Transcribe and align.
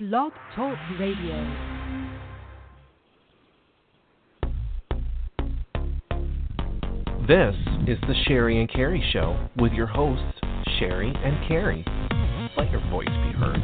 Blog 0.00 0.32
Talk 0.56 0.78
Radio. 0.98 1.44
This 7.28 7.54
is 7.86 7.98
the 8.08 8.14
Sherri 8.26 8.60
and 8.60 8.72
Carey 8.72 9.06
Show 9.12 9.46
with 9.58 9.72
your 9.72 9.86
hosts, 9.86 10.40
Sherri 10.78 11.12
and 11.22 11.46
Carey. 11.46 11.84
Let 12.56 12.70
your 12.70 12.80
voice 12.88 13.08
be 13.08 13.32
heard. 13.32 13.60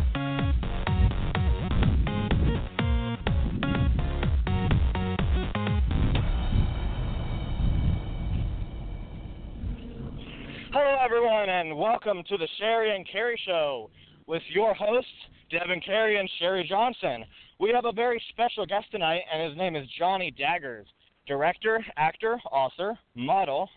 Hello, 10.71 10.97
everyone, 11.03 11.49
and 11.49 11.79
welcome 11.79 12.23
to 12.29 12.37
the 12.37 12.49
Sherri 12.59 12.95
and 12.95 13.09
Carey 13.11 13.41
Show 13.47 13.89
with 14.27 14.43
your 14.51 14.75
hosts, 14.75 15.09
Devin 15.51 15.81
Carey 15.81 16.19
and 16.19 16.29
Sherri 16.39 16.67
Johnson. 16.69 17.25
We 17.61 17.71
have 17.73 17.85
a 17.85 17.93
very 17.93 18.21
special 18.31 18.67
guest 18.67 18.87
tonight, 18.91 19.23
and 19.33 19.49
his 19.49 19.57
name 19.57 19.77
is 19.77 19.87
Johnny 19.99 20.33
Daggers, 20.33 20.87
director, 21.27 21.85
actor, 21.97 22.41
author, 22.51 22.99
model, 23.15 23.69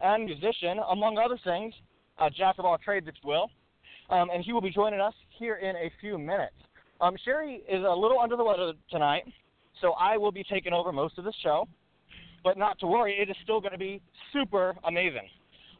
and 0.00 0.26
musician, 0.26 0.78
among 0.90 1.16
other 1.18 1.38
things, 1.42 1.72
a 2.20 2.28
jack 2.30 2.56
of 2.58 2.66
all 2.66 2.76
trades, 2.76 3.06
if 3.08 3.14
you 3.22 3.28
will. 3.28 3.50
Um, 4.10 4.28
and 4.30 4.44
he 4.44 4.52
will 4.52 4.60
be 4.60 4.70
joining 4.70 5.00
us 5.00 5.14
here 5.38 5.56
in 5.56 5.74
a 5.76 5.90
few 6.00 6.18
minutes. 6.18 6.54
Um, 7.00 7.16
Sherri 7.24 7.62
is 7.68 7.82
a 7.82 7.94
little 7.94 8.20
under 8.20 8.36
the 8.36 8.44
weather 8.44 8.72
tonight, 8.90 9.24
so 9.80 9.92
I 9.92 10.18
will 10.18 10.32
be 10.32 10.44
taking 10.44 10.74
over 10.74 10.92
most 10.92 11.16
of 11.16 11.24
the 11.24 11.32
show. 11.42 11.66
But 12.42 12.58
not 12.58 12.78
to 12.80 12.86
worry, 12.86 13.16
it 13.18 13.30
is 13.30 13.36
still 13.42 13.60
going 13.62 13.72
to 13.72 13.78
be 13.78 14.02
super 14.30 14.74
amazing. 14.84 15.28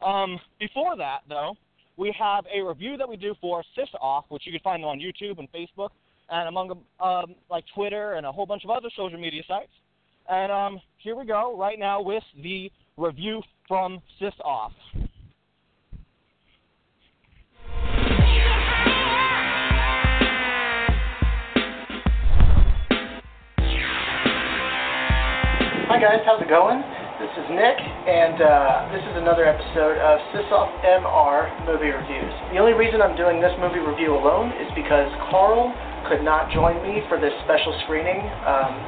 Um, 0.03 0.39
before 0.59 0.97
that, 0.97 1.19
though, 1.29 1.55
we 1.97 2.13
have 2.17 2.45
a 2.53 2.61
review 2.61 2.97
that 2.97 3.07
we 3.07 3.15
do 3.15 3.33
for 3.39 3.63
Sis 3.75 3.89
Off, 4.01 4.25
which 4.29 4.45
you 4.45 4.51
can 4.51 4.61
find 4.61 4.83
on 4.83 4.99
YouTube 4.99 5.39
and 5.39 5.51
Facebook, 5.51 5.89
and 6.29 6.49
among 6.49 6.71
um, 6.99 7.35
like 7.49 7.63
Twitter 7.73 8.13
and 8.13 8.25
a 8.25 8.31
whole 8.31 8.45
bunch 8.45 8.63
of 8.63 8.69
other 8.69 8.89
social 8.95 9.19
media 9.19 9.43
sites. 9.47 9.71
And 10.29 10.51
um, 10.51 10.81
here 10.97 11.15
we 11.15 11.25
go 11.25 11.55
right 11.57 11.77
now 11.77 12.01
with 12.01 12.23
the 12.41 12.71
review 12.97 13.41
from 13.67 14.01
Sis 14.19 14.33
Off. 14.43 14.71
Hi 25.87 26.01
guys, 26.01 26.19
how's 26.25 26.41
it 26.41 26.49
going? 26.49 26.94
This 27.35 27.51
is 27.51 27.51
Nick, 27.51 27.79
and 28.07 28.39
uh, 28.39 28.87
this 28.95 29.03
is 29.03 29.19
another 29.19 29.43
episode 29.43 29.99
of 29.99 30.23
Sysoff 30.31 30.71
MR 30.87 31.51
Movie 31.67 31.91
Reviews. 31.91 32.31
The 32.55 32.63
only 32.63 32.71
reason 32.71 33.03
I'm 33.03 33.19
doing 33.19 33.43
this 33.43 33.51
movie 33.59 33.83
review 33.83 34.15
alone 34.15 34.55
is 34.55 34.71
because 34.71 35.11
Carl 35.27 35.75
could 36.07 36.23
not 36.23 36.47
join 36.55 36.79
me 36.79 37.03
for 37.11 37.19
this 37.19 37.35
special 37.43 37.75
screening. 37.83 38.23
Um, 38.47 38.79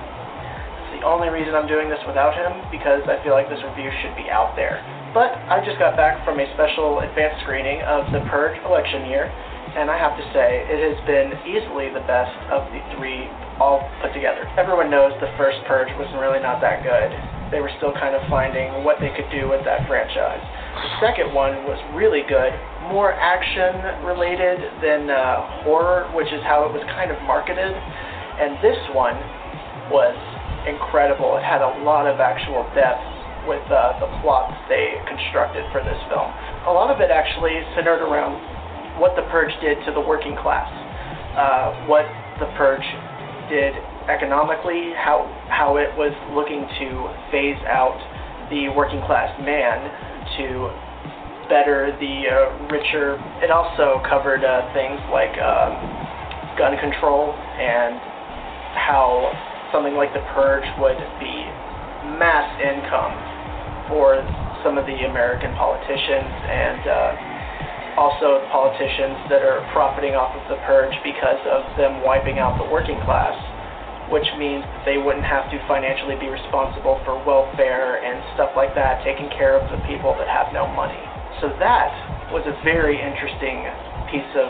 it's 0.80 0.92
the 0.96 1.04
only 1.04 1.28
reason 1.28 1.60
I'm 1.60 1.68
doing 1.68 1.92
this 1.92 2.00
without 2.08 2.40
him, 2.40 2.56
because 2.72 3.04
I 3.12 3.20
feel 3.20 3.36
like 3.36 3.52
this 3.52 3.60
review 3.68 3.92
should 4.00 4.16
be 4.16 4.32
out 4.32 4.56
there. 4.56 4.80
But 5.12 5.36
I 5.52 5.60
just 5.60 5.76
got 5.76 6.00
back 6.00 6.24
from 6.24 6.40
a 6.40 6.48
special 6.56 7.04
advanced 7.04 7.44
screening 7.44 7.84
of 7.84 8.08
The 8.16 8.24
Purge 8.32 8.56
election 8.64 9.12
year, 9.12 9.28
and 9.76 9.92
I 9.92 10.00
have 10.00 10.16
to 10.16 10.24
say, 10.32 10.64
it 10.72 10.80
has 10.88 10.96
been 11.04 11.36
easily 11.44 11.92
the 11.92 12.08
best 12.08 12.32
of 12.48 12.64
the 12.72 12.80
three 12.96 13.28
all 13.60 13.84
put 14.00 14.16
together. 14.16 14.48
Everyone 14.56 14.88
knows 14.88 15.12
the 15.20 15.36
first 15.36 15.60
Purge 15.68 15.92
was 16.00 16.08
really 16.16 16.40
not 16.40 16.64
that 16.64 16.80
good. 16.88 17.12
They 17.52 17.64
were 17.64 17.72
still 17.80 17.96
kind 17.96 18.12
of 18.16 18.22
finding 18.28 18.84
what 18.84 19.00
they 19.00 19.12
could 19.16 19.32
do 19.32 19.48
with 19.48 19.64
that 19.64 19.88
franchise. 19.88 20.44
The 20.44 20.94
second 21.00 21.32
one 21.32 21.64
was 21.64 21.80
really 21.96 22.28
good, 22.28 22.52
more 22.92 23.16
action 23.16 24.04
related 24.04 24.60
than 24.84 25.10
uh, 25.10 25.64
horror, 25.64 26.12
which 26.12 26.28
is 26.36 26.44
how 26.44 26.68
it 26.68 26.72
was 26.76 26.84
kind 26.92 27.10
of 27.10 27.18
marketed. 27.24 27.72
And 27.72 28.60
this 28.60 28.78
one 28.92 29.16
was 29.88 30.16
incredible. 30.68 31.40
It 31.40 31.46
had 31.48 31.64
a 31.64 31.82
lot 31.88 32.06
of 32.06 32.20
actual 32.20 32.68
depth 32.76 33.02
with 33.48 33.64
uh, 33.72 33.96
the 34.04 34.12
plots 34.20 34.54
they 34.68 35.00
constructed 35.08 35.64
for 35.72 35.80
this 35.80 35.98
film. 36.12 36.28
A 36.68 36.74
lot 36.76 36.92
of 36.92 37.00
it 37.00 37.10
actually 37.10 37.56
centered 37.74 38.04
around 38.04 38.36
what 39.00 39.16
the 39.16 39.24
Purge 39.32 39.56
did 39.64 39.80
to 39.88 39.96
the 39.96 40.04
working 40.04 40.36
class, 40.44 40.68
uh, 41.40 41.88
what 41.88 42.04
the 42.44 42.52
Purge 42.60 42.86
did 43.48 43.72
economically, 44.10 44.94
how 44.96 45.28
how 45.50 45.78
it 45.78 45.92
was 45.96 46.16
looking 46.32 46.64
to 46.80 46.88
phase 47.32 47.60
out 47.68 48.00
the 48.50 48.70
working 48.72 49.04
class 49.04 49.32
man 49.44 49.78
to 50.40 50.72
better 51.48 51.96
the 52.00 52.16
uh, 52.28 52.68
richer. 52.72 53.16
It 53.44 53.52
also 53.52 54.04
covered 54.08 54.44
uh, 54.44 54.72
things 54.76 55.00
like 55.12 55.36
um, 55.40 55.76
gun 56.60 56.76
control 56.80 57.32
and 57.34 57.96
how 58.76 59.32
something 59.72 59.96
like 59.96 60.14
the 60.14 60.24
purge 60.36 60.68
would 60.80 61.00
be 61.20 61.36
mass 62.20 62.48
income 62.60 63.16
for 63.88 64.24
some 64.64 64.78
of 64.78 64.86
the 64.86 65.08
American 65.08 65.52
politicians 65.56 66.32
and 66.48 66.82
uh, 66.88 67.38
also 67.98 68.46
politicians 68.54 69.18
that 69.32 69.42
are 69.42 69.66
profiting 69.74 70.14
off 70.14 70.36
of 70.38 70.44
the 70.52 70.60
purge 70.70 70.94
because 71.02 71.42
of 71.50 71.66
them 71.80 72.04
wiping 72.06 72.38
out 72.38 72.54
the 72.62 72.70
working 72.70 73.00
class, 73.08 73.34
which 74.10 74.28
means 74.40 74.64
they 74.88 74.98
wouldn't 74.98 75.26
have 75.28 75.52
to 75.52 75.58
financially 75.68 76.16
be 76.16 76.32
responsible 76.32 77.00
for 77.04 77.20
welfare 77.28 78.00
and 78.00 78.24
stuff 78.36 78.56
like 78.56 78.72
that, 78.76 79.04
taking 79.04 79.28
care 79.36 79.60
of 79.60 79.68
the 79.68 79.80
people 79.88 80.16
that 80.16 80.28
have 80.28 80.54
no 80.56 80.68
money. 80.72 81.00
So 81.44 81.52
that 81.60 81.92
was 82.32 82.44
a 82.48 82.56
very 82.64 82.96
interesting 82.96 83.68
piece 84.10 84.32
of 84.40 84.50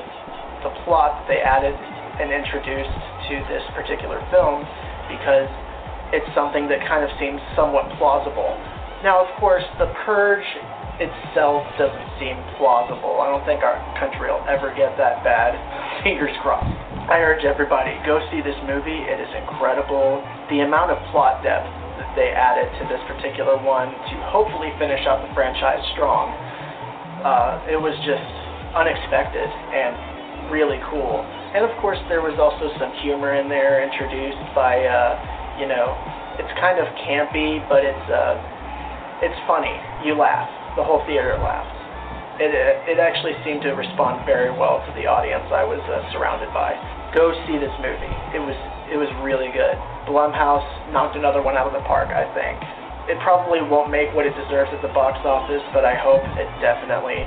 the 0.61 0.71
plot 0.85 1.21
that 1.21 1.27
they 1.27 1.41
added 1.41 1.73
and 2.21 2.33
introduced 2.33 2.97
to 3.29 3.35
this 3.49 3.65
particular 3.73 4.21
film 4.33 4.65
because 5.09 5.49
it's 6.13 6.27
something 6.33 6.69
that 6.69 6.81
kind 6.87 7.03
of 7.03 7.11
seems 7.19 7.41
somewhat 7.55 7.85
plausible. 7.97 8.55
Now, 9.03 9.21
of 9.21 9.29
course, 9.37 9.65
the 9.77 9.91
purge 10.05 10.45
itself 10.97 11.61
doesn't 11.77 12.09
seem 12.17 12.37
plausible. 12.57 13.21
I 13.21 13.29
don't 13.29 13.45
think 13.45 13.61
our 13.61 13.77
country 14.01 14.31
will 14.31 14.41
ever 14.49 14.73
get 14.73 14.97
that 14.97 15.21
bad. 15.21 15.53
Fingers 16.03 16.33
crossed. 16.41 16.86
I 17.07 17.23
urge 17.23 17.47
everybody, 17.47 17.95
go 18.03 18.19
see 18.27 18.43
this 18.43 18.59
movie. 18.67 19.07
It 19.07 19.15
is 19.23 19.31
incredible. 19.39 20.19
The 20.51 20.67
amount 20.67 20.91
of 20.91 20.99
plot 21.15 21.39
depth 21.39 21.71
that 22.03 22.11
they 22.19 22.35
added 22.35 22.67
to 22.67 22.83
this 22.91 22.99
particular 23.07 23.55
one 23.55 23.87
to 23.87 24.15
hopefully 24.27 24.75
finish 24.75 24.99
out 25.07 25.23
the 25.23 25.31
franchise 25.31 25.79
strong, 25.95 26.35
uh, 27.23 27.63
it 27.71 27.79
was 27.79 27.95
just 28.03 28.27
unexpected 28.75 29.47
and 29.47 30.51
really 30.51 30.83
cool. 30.91 31.23
And 31.55 31.63
of 31.63 31.71
course, 31.79 31.97
there 32.11 32.19
was 32.19 32.35
also 32.43 32.67
some 32.75 32.91
humor 32.99 33.39
in 33.39 33.47
there 33.47 33.87
introduced 33.87 34.43
by, 34.51 34.83
uh, 34.83 35.15
you 35.63 35.67
know, 35.71 35.95
it's 36.43 36.51
kind 36.59 36.75
of 36.75 36.91
campy, 37.07 37.63
but 37.71 37.87
it's 37.87 38.07
uh, 38.11 38.35
it's 39.23 39.39
funny. 39.47 39.73
You 40.03 40.19
laugh 40.19 40.51
the 40.75 40.83
whole 40.83 41.01
theater 41.07 41.39
laughed. 41.39 41.76
It, 42.37 42.53
it 42.85 43.01
actually 43.01 43.33
seemed 43.41 43.65
to 43.65 43.73
respond 43.73 44.21
very 44.29 44.53
well 44.53 44.77
to 44.85 44.91
the 44.93 45.09
audience 45.09 45.49
I 45.49 45.65
was 45.65 45.81
uh, 45.89 46.05
surrounded 46.13 46.53
by. 46.53 46.77
Go 47.17 47.33
see 47.49 47.57
this 47.57 47.73
movie. 47.81 48.13
It 48.37 48.41
was 48.41 48.57
it 48.93 48.97
was 48.97 49.09
really 49.25 49.49
good. 49.51 49.73
Blumhouse 50.05 50.63
knocked 50.93 51.17
another 51.17 51.41
one 51.41 51.57
out 51.57 51.67
of 51.67 51.73
the 51.73 51.83
park, 51.89 52.13
I 52.13 52.29
think. 52.37 52.61
It 53.09 53.17
probably 53.25 53.59
won't 53.59 53.89
make 53.89 54.13
what 54.13 54.29
it 54.29 54.37
deserves 54.37 54.69
at 54.69 54.79
the 54.85 54.93
box 54.93 55.19
office, 55.25 55.63
but 55.73 55.83
I 55.83 55.97
hope 55.97 56.23
it 56.37 56.47
definitely 56.61 57.25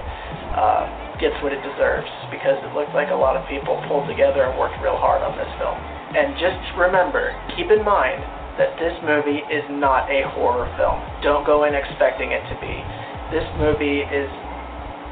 uh, 0.57 0.89
gets 1.19 1.37
what 1.43 1.53
it 1.53 1.61
deserves 1.61 2.09
because 2.33 2.57
it 2.63 2.71
looked 2.73 2.95
like 2.95 3.11
a 3.11 3.19
lot 3.19 3.35
of 3.35 3.45
people 3.51 3.83
pulled 3.91 4.09
together 4.09 4.47
and 4.47 4.57
worked 4.57 4.79
real 4.81 4.97
hard 4.97 5.21
on 5.21 5.37
this 5.37 5.51
film. 5.59 5.77
And 6.15 6.39
just 6.39 6.61
remember, 6.79 7.35
keep 7.59 7.69
in 7.69 7.85
mind 7.85 8.23
that 8.57 8.79
this 8.79 8.95
movie 9.05 9.43
is 9.51 9.65
not 9.75 10.07
a 10.07 10.25
horror 10.37 10.69
film. 10.79 11.01
Don't 11.21 11.45
go 11.45 11.65
in 11.65 11.75
expecting 11.75 12.33
it 12.33 12.45
to 12.53 12.57
be 12.61 12.79
this 13.31 13.47
movie 13.63 14.03
is 14.03 14.27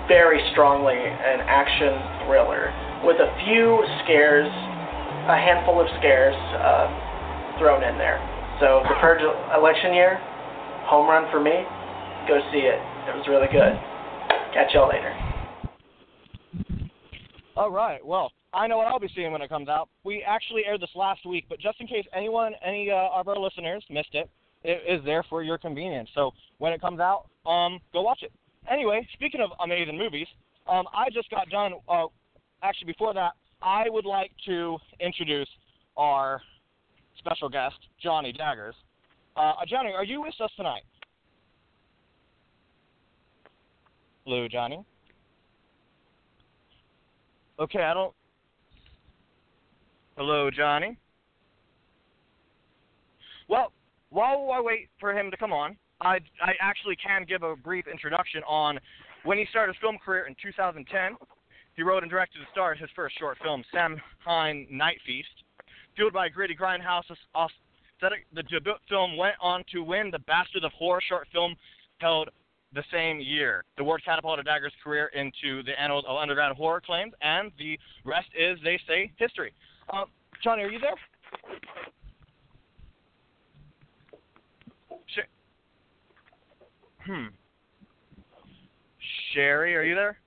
very 0.08 0.40
strongly 0.52 0.96
an 0.96 1.44
action 1.44 2.24
thriller 2.24 2.72
with 3.04 3.20
a 3.20 3.30
few 3.44 3.84
scares, 4.02 4.48
a 5.28 5.36
handful 5.36 5.80
of 5.80 5.86
scares 6.00 6.34
uh, 6.58 6.88
thrown 7.60 7.84
in 7.84 7.96
there. 8.00 8.18
So 8.58 8.82
the 8.88 8.96
Purge 9.00 9.22
election 9.54 9.94
year, 9.94 10.18
home 10.88 11.06
run 11.06 11.30
for 11.30 11.40
me. 11.40 11.62
Go 12.26 12.40
see 12.50 12.64
it. 12.64 12.80
It 13.06 13.14
was 13.14 13.28
really 13.28 13.46
good. 13.52 13.76
Catch 14.52 14.74
y'all 14.74 14.88
later. 14.88 15.14
All 17.56 17.70
right. 17.70 18.04
Well, 18.04 18.32
I 18.52 18.66
know 18.66 18.78
what 18.78 18.86
I'll 18.86 18.98
be 18.98 19.10
seeing 19.14 19.32
when 19.32 19.42
it 19.42 19.48
comes 19.48 19.68
out. 19.68 19.88
We 20.04 20.22
actually 20.26 20.62
aired 20.66 20.80
this 20.80 20.90
last 20.94 21.26
week, 21.26 21.44
but 21.48 21.60
just 21.60 21.80
in 21.80 21.86
case 21.86 22.04
anyone, 22.14 22.54
any 22.64 22.90
uh, 22.90 23.08
of 23.14 23.28
our 23.28 23.38
listeners 23.38 23.84
missed 23.90 24.14
it, 24.14 24.30
it 24.64 24.82
is 24.88 25.04
there 25.04 25.24
for 25.28 25.42
your 25.42 25.58
convenience. 25.58 26.08
So 26.14 26.32
when 26.58 26.72
it 26.72 26.80
comes 26.80 27.00
out, 27.00 27.26
um, 27.46 27.78
go 27.92 28.02
watch 28.02 28.22
it. 28.22 28.32
Anyway, 28.70 29.06
speaking 29.14 29.40
of 29.40 29.50
amazing 29.62 29.96
movies, 29.96 30.26
um, 30.68 30.86
I 30.94 31.08
just 31.10 31.30
got 31.30 31.48
done. 31.48 31.74
Uh, 31.88 32.06
actually, 32.62 32.86
before 32.92 33.14
that, 33.14 33.32
I 33.62 33.84
would 33.88 34.04
like 34.04 34.30
to 34.46 34.78
introduce 35.00 35.48
our 35.96 36.40
special 37.18 37.48
guest, 37.48 37.76
Johnny 38.02 38.32
Daggers. 38.32 38.74
Uh, 39.36 39.54
Johnny, 39.66 39.92
are 39.92 40.04
you 40.04 40.22
with 40.22 40.34
us 40.40 40.50
tonight? 40.56 40.82
Hello, 44.24 44.46
Johnny. 44.48 44.84
Okay, 47.58 47.82
I 47.82 47.94
don't. 47.94 48.14
Hello, 50.16 50.50
Johnny. 50.50 50.98
Well, 53.48 53.72
while 54.10 54.50
I 54.52 54.60
wait 54.60 54.88
for 55.00 55.16
him 55.18 55.30
to 55.30 55.36
come 55.36 55.52
on, 55.52 55.76
I 56.00 56.18
I 56.42 56.54
actually 56.60 56.96
can 56.96 57.24
give 57.28 57.42
a 57.42 57.56
brief 57.56 57.86
introduction 57.86 58.42
on 58.46 58.78
when 59.24 59.38
he 59.38 59.46
started 59.50 59.74
his 59.74 59.80
film 59.80 59.98
career 59.98 60.26
in 60.26 60.34
2010. 60.42 61.16
He 61.74 61.82
wrote 61.82 62.02
and 62.02 62.10
directed 62.10 62.38
and 62.38 62.46
starred 62.50 62.78
his 62.78 62.90
first 62.96 63.18
short 63.18 63.38
film, 63.42 63.62
Sam 63.72 64.00
Samhain 64.24 64.66
Night 64.70 64.98
Feast. 65.06 65.28
Fueled 65.96 66.12
by 66.12 66.28
gritty 66.28 66.54
grindhouse 66.54 67.04
aesthetic, 67.10 68.26
the 68.32 68.42
debut 68.44 68.74
film 68.88 69.16
went 69.16 69.36
on 69.40 69.64
to 69.72 69.82
win 69.82 70.10
the 70.10 70.18
Bastard 70.20 70.64
of 70.64 70.72
Horror 70.72 71.00
short 71.08 71.28
film 71.32 71.56
held 71.98 72.30
the 72.74 72.84
same 72.92 73.20
year. 73.20 73.64
The 73.76 73.82
award 73.82 74.02
catapulted 74.04 74.46
Dagger's 74.46 74.72
career 74.82 75.06
into 75.14 75.62
the 75.62 75.80
annals 75.80 76.04
of 76.06 76.16
underground 76.16 76.56
horror 76.56 76.80
claims, 76.80 77.12
and 77.22 77.50
the 77.58 77.78
rest 78.04 78.28
is, 78.38 78.58
they 78.62 78.78
say, 78.86 79.10
history. 79.16 79.52
Um, 79.92 80.06
Johnny, 80.42 80.62
are 80.62 80.70
you 80.70 80.78
there? 80.78 80.94
Hmm. 87.08 87.28
Sherri, 89.32 89.74
are 89.74 89.82
you 89.82 89.94
there? 89.94 90.18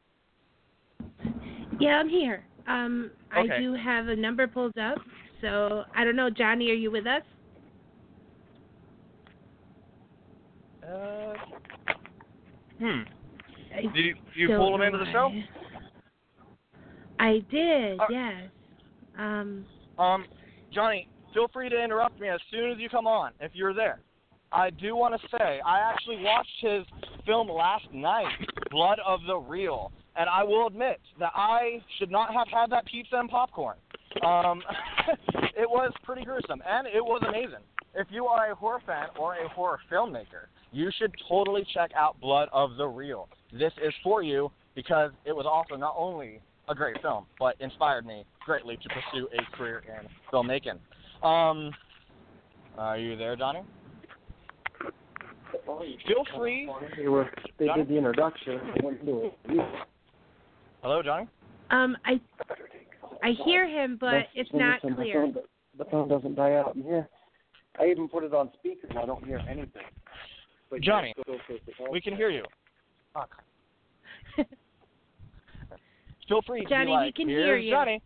Yeah, 1.79 1.99
I'm 1.99 2.09
here. 2.09 2.43
Um, 2.67 3.11
Okay. 3.37 3.53
I 3.55 3.59
do 3.59 3.73
have 3.75 4.07
a 4.07 4.15
number 4.15 4.47
pulled 4.47 4.77
up, 4.79 4.97
so 5.41 5.83
I 5.95 6.03
don't 6.03 6.15
know, 6.15 6.29
Johnny, 6.29 6.71
are 6.71 6.73
you 6.73 6.89
with 6.91 7.05
us? 7.05 7.21
Uh, 10.83 11.33
hmm. 12.79 13.01
I 13.75 13.81
Did 13.93 14.05
you, 14.05 14.15
you 14.35 14.47
pull 14.49 14.75
him 14.75 14.81
into 14.81 14.97
the 14.97 15.11
show? 15.11 15.31
I 17.19 17.43
did, 17.51 17.99
Uh, 17.99 18.05
yes. 18.09 18.49
Um, 19.17 19.65
Um, 19.99 20.25
Johnny, 20.73 21.07
feel 21.33 21.47
free 21.53 21.69
to 21.69 21.81
interrupt 21.81 22.19
me 22.19 22.27
as 22.27 22.41
soon 22.49 22.71
as 22.71 22.79
you 22.79 22.89
come 22.89 23.05
on, 23.05 23.33
if 23.39 23.51
you're 23.53 23.73
there. 23.73 23.99
I 24.51 24.69
do 24.69 24.95
want 24.95 25.19
to 25.19 25.27
say, 25.37 25.61
I 25.65 25.79
actually 25.79 26.17
watched 26.17 26.49
his 26.59 26.85
film 27.25 27.49
last 27.49 27.85
night, 27.93 28.27
Blood 28.69 28.99
of 29.05 29.21
the 29.25 29.37
Reel, 29.37 29.91
and 30.17 30.29
I 30.29 30.43
will 30.43 30.67
admit 30.67 30.99
that 31.19 31.31
I 31.33 31.81
should 31.97 32.11
not 32.11 32.33
have 32.33 32.47
had 32.49 32.69
that 32.71 32.85
pizza 32.85 33.15
and 33.15 33.29
popcorn. 33.29 33.77
Um, 34.25 34.61
it 35.57 35.69
was 35.69 35.93
pretty 36.03 36.25
gruesome, 36.25 36.61
and 36.67 36.85
it 36.87 37.03
was 37.03 37.23
amazing. 37.27 37.63
If 37.95 38.07
you 38.09 38.25
are 38.25 38.51
a 38.51 38.55
horror 38.55 38.81
fan 38.85 39.07
or 39.17 39.35
a 39.35 39.47
horror 39.49 39.79
filmmaker, 39.91 40.47
you 40.71 40.91
should 40.97 41.13
totally 41.29 41.65
check 41.73 41.91
out 41.95 42.19
Blood 42.19 42.49
of 42.51 42.75
the 42.77 42.87
Reel. 42.87 43.29
This 43.53 43.73
is 43.85 43.93
for 44.03 44.21
you 44.21 44.51
because 44.75 45.11
it 45.25 45.35
was 45.35 45.45
also 45.45 45.75
not 45.75 45.95
only 45.97 46.41
a 46.67 46.75
great 46.75 47.01
film, 47.01 47.25
but 47.39 47.55
inspired 47.59 48.05
me 48.05 48.25
greatly 48.45 48.77
to 48.77 48.89
pursue 48.89 49.27
a 49.37 49.57
career 49.57 49.83
in 49.87 50.07
filmmaking. 50.31 50.79
Um, 51.25 51.71
are 52.77 52.97
you 52.97 53.17
there, 53.17 53.35
Johnny? 53.35 53.61
Feel 56.07 56.25
free. 56.37 56.69
They 56.97 57.07
were 57.07 57.29
they 57.57 57.65
Johnny? 57.67 57.81
did 57.83 57.89
the 57.89 57.97
introduction. 57.97 58.59
I 58.59 58.85
went 58.85 59.05
to 59.05 59.25
it. 59.25 59.33
Hello, 60.81 61.01
Johnny. 61.03 61.27
um, 61.69 61.95
I 62.05 62.19
I 63.23 63.31
hear 63.45 63.67
him, 63.67 63.97
but 63.99 64.11
That's- 64.11 64.29
it's 64.35 64.49
not 64.53 64.81
send 64.81 64.93
the 64.93 65.03
clear. 65.03 65.21
phone, 65.21 65.35
The 65.77 65.85
phone 65.85 66.07
doesn't 66.09 66.35
die 66.35 66.55
out 66.55 66.75
in 66.75 66.83
here. 66.83 67.07
I 67.79 67.85
even 67.87 68.07
put 68.09 68.23
it 68.23 68.33
on 68.33 68.51
speaker 68.53 68.87
and 68.89 68.99
I 68.99 69.05
don't 69.05 69.23
hear 69.25 69.39
anything. 69.49 69.83
But 70.69 70.81
Johnny, 70.81 71.13
you 71.15 71.23
still 71.23 71.39
take 71.47 71.65
the 71.65 71.71
phone. 71.77 71.87
We 71.91 72.01
can 72.01 72.15
hear 72.15 72.29
you. 72.29 72.43
Fuck. 73.13 73.29
Feel 76.27 76.41
free 76.43 76.63
to 76.63 76.69
Johnny, 76.69 76.85
be 76.85 76.91
we 76.91 76.95
like, 76.97 77.15
can 77.15 77.27
hear 77.29 77.57
you." 77.57 77.71
Johnny. 77.71 78.01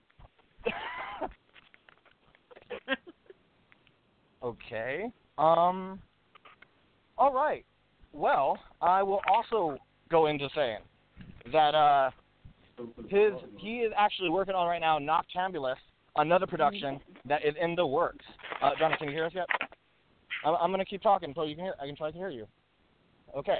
okay. 4.44 5.12
Um. 5.38 6.00
All 7.18 7.34
right. 7.34 7.66
Well, 8.14 8.58
I 8.82 9.04
will 9.04 9.22
also 9.28 9.78
go 10.10 10.28
into 10.28 10.50
saying 10.56 10.80
that 11.52 11.76
uh, 11.76 12.12
his 13.08 13.34
he 13.58 13.78
is 13.78 13.92
actually 13.98 14.30
working 14.30 14.56
on 14.56 14.68
right 14.68 14.80
now 14.80 15.00
Noctambulous, 15.00 15.76
another 16.18 16.48
production 16.48 17.00
that 17.28 17.46
is 17.46 17.54
in 17.62 17.76
the 17.76 17.86
works. 17.86 18.26
Uh, 18.62 18.72
Johnny, 18.80 18.96
can 18.98 19.08
you 19.08 19.14
hear 19.14 19.26
us 19.26 19.34
yet? 19.34 19.48
I'm, 20.46 20.56
I'm 20.56 20.72
gonna 20.72 20.86
keep 20.86 21.02
talking 21.02 21.30
until 21.30 21.46
you 21.46 21.56
can 21.56 21.66
hear. 21.66 21.76
I 21.82 21.86
can 21.86 21.96
try 21.96 22.12
to 22.12 22.18
hear 22.18 22.30
you. 22.30 22.48
Okay. 23.36 23.60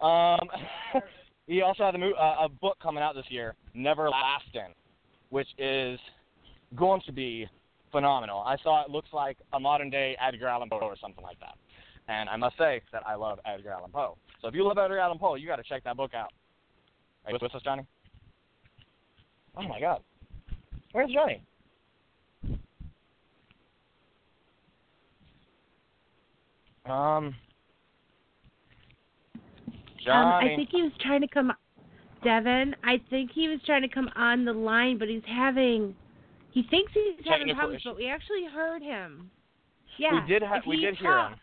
Um, 0.00 0.48
he 1.46 1.60
also 1.62 1.84
has 1.84 1.94
a, 1.94 1.98
mo- 1.98 2.12
uh, 2.12 2.44
a 2.44 2.48
book 2.48 2.78
coming 2.82 3.02
out 3.02 3.14
this 3.14 3.26
year, 3.28 3.54
Neverlasting, 3.76 4.74
which 5.28 5.48
is 5.58 5.98
going 6.76 7.02
to 7.06 7.12
be 7.12 7.46
phenomenal. 7.92 8.40
I 8.40 8.56
saw 8.62 8.84
it 8.84 8.90
looks 8.90 9.08
like 9.12 9.36
a 9.52 9.60
modern 9.60 9.90
day 9.90 10.16
Edgar 10.20 10.48
Allan 10.48 10.70
Poe 10.70 10.78
or 10.78 10.96
something 11.00 11.24
like 11.24 11.38
that. 11.40 11.56
And 12.10 12.28
I 12.28 12.34
must 12.36 12.58
say 12.58 12.82
that 12.92 13.06
I 13.06 13.14
love 13.14 13.38
Edgar 13.46 13.70
Allan 13.70 13.92
Poe. 13.92 14.16
So 14.42 14.48
if 14.48 14.54
you 14.54 14.66
love 14.66 14.78
Edgar 14.78 14.98
Allan 14.98 15.18
Poe, 15.18 15.36
you 15.36 15.46
got 15.46 15.56
to 15.56 15.62
check 15.62 15.84
that 15.84 15.96
book 15.96 16.12
out. 16.12 16.32
Are 17.24 17.30
you 17.30 17.38
with 17.40 17.54
us, 17.54 17.62
Johnny? 17.62 17.86
Oh 19.56 19.62
my 19.62 19.78
God, 19.80 20.02
where's 20.92 21.10
Johnny? 21.12 21.42
Um, 26.86 26.92
Um, 26.92 27.34
Johnny. 30.04 30.52
I 30.52 30.56
think 30.56 30.70
he 30.72 30.82
was 30.82 30.92
trying 31.00 31.20
to 31.20 31.28
come, 31.28 31.52
Devin. 32.24 32.74
I 32.82 33.00
think 33.10 33.30
he 33.32 33.48
was 33.48 33.60
trying 33.66 33.82
to 33.82 33.88
come 33.88 34.08
on 34.16 34.44
the 34.44 34.52
line, 34.52 34.98
but 34.98 35.08
he's 35.08 35.22
having, 35.26 35.94
he 36.50 36.62
thinks 36.70 36.90
he's 36.92 37.24
having 37.24 37.54
problems, 37.54 37.76
issues. 37.76 37.84
but 37.84 37.96
we 37.96 38.08
actually 38.08 38.46
heard 38.52 38.82
him. 38.82 39.30
Yeah, 39.98 40.20
we 40.22 40.28
did 40.32 40.42
ha- 40.42 40.62
we 40.66 40.76
he 40.76 40.86
did 40.86 40.96
hear 40.96 41.18
him. 41.18 41.34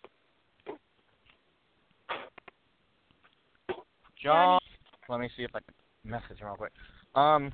John, 4.27 4.59
let 5.07 5.21
me 5.21 5.29
see 5.37 5.43
if 5.43 5.51
I 5.55 5.59
can 5.59 6.11
message 6.11 6.39
him 6.39 6.47
real 6.47 6.57
quick. 6.57 6.73
Um, 7.15 7.53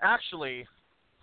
actually, 0.00 0.64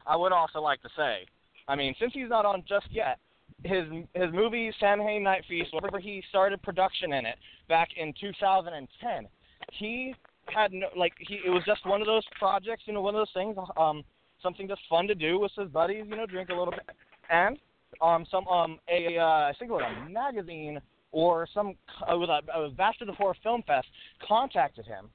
I 0.05 0.17
would 0.17 0.33
also 0.33 0.59
like 0.59 0.81
to 0.81 0.89
say, 0.97 1.25
I 1.69 1.75
mean, 1.75 1.95
since 1.97 2.11
he's 2.13 2.29
not 2.29 2.45
on 2.45 2.63
just 2.67 2.87
yet, 2.91 3.19
his 3.63 3.85
his 4.13 4.33
movie 4.33 4.71
Samhain 4.81 5.23
Night 5.23 5.43
Feast, 5.47 5.73
whenever 5.73 5.97
he 5.97 6.21
started 6.29 6.61
production 6.61 7.13
in 7.13 7.25
it 7.25 7.37
back 7.69 7.87
in 7.95 8.13
2010, 8.19 9.27
he 9.71 10.13
had 10.53 10.73
no 10.73 10.87
like 10.97 11.13
he 11.17 11.39
it 11.45 11.49
was 11.49 11.63
just 11.65 11.85
one 11.85 12.01
of 12.01 12.07
those 12.07 12.23
projects, 12.37 12.83
you 12.85 12.93
know, 12.93 13.01
one 13.01 13.15
of 13.15 13.19
those 13.19 13.33
things, 13.33 13.57
um, 13.77 14.03
something 14.43 14.67
just 14.67 14.81
fun 14.89 15.07
to 15.07 15.15
do 15.15 15.39
with 15.39 15.53
his 15.57 15.69
buddies, 15.69 16.03
you 16.07 16.17
know, 16.17 16.25
drink 16.25 16.49
a 16.49 16.53
little 16.53 16.71
bit, 16.71 16.89
and 17.29 17.57
um 18.01 18.25
some 18.29 18.45
um 18.49 18.77
a 18.89 19.17
uh, 19.17 19.23
I 19.23 19.53
think 19.57 19.71
it 19.71 19.73
was 19.73 19.83
a 20.05 20.09
magazine 20.09 20.81
or 21.11 21.47
some 21.53 21.75
uh, 22.11 22.17
with 22.17 22.29
a, 22.29 22.41
a 22.53 22.69
Bastard 22.71 23.09
of 23.09 23.15
Horror 23.15 23.35
Film 23.43 23.63
Fest 23.65 23.87
contacted 24.27 24.85
him 24.85 25.09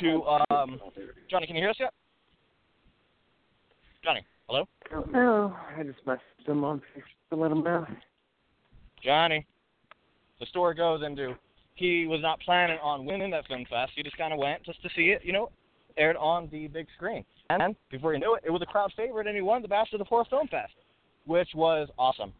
to 0.00 0.22
um 0.50 0.80
Johnny, 1.30 1.46
can 1.46 1.56
you 1.56 1.62
hear 1.62 1.70
us 1.70 1.76
yet? 1.78 1.92
Johnny, 4.02 4.24
hello, 4.48 4.68
Oh, 5.14 5.56
I 5.76 5.82
just 5.82 6.04
messaged 6.06 6.46
them 6.46 6.64
on 6.64 6.78
Facebook 6.78 7.30
to 7.30 7.36
let 7.36 7.48
them 7.48 7.64
know. 7.64 7.86
Johnny. 9.02 9.46
The 10.40 10.46
story 10.46 10.74
goes 10.74 11.02
into 11.02 11.34
he 11.74 12.06
was 12.06 12.20
not 12.22 12.40
planning 12.40 12.78
on 12.82 13.04
winning 13.04 13.30
that 13.30 13.46
film 13.46 13.64
fest. 13.68 13.92
He 13.96 14.02
just 14.02 14.16
kind 14.16 14.32
of 14.32 14.38
went 14.38 14.62
just 14.64 14.82
to 14.82 14.88
see 14.96 15.06
it, 15.10 15.22
you 15.24 15.32
know, 15.32 15.50
aired 15.96 16.16
on 16.16 16.48
the 16.50 16.68
big 16.68 16.86
screen. 16.96 17.24
And 17.50 17.76
before 17.90 18.14
you 18.14 18.20
knew 18.20 18.34
it, 18.34 18.42
it 18.46 18.50
was 18.50 18.62
a 18.62 18.66
crowd 18.66 18.92
favorite, 18.96 19.26
and 19.26 19.36
he 19.36 19.42
won 19.42 19.62
the 19.62 19.68
Bastard 19.68 20.00
of 20.00 20.06
Horror 20.06 20.24
Film 20.30 20.48
Fest, 20.48 20.72
which 21.26 21.48
was 21.54 21.88
awesome. 21.98 22.32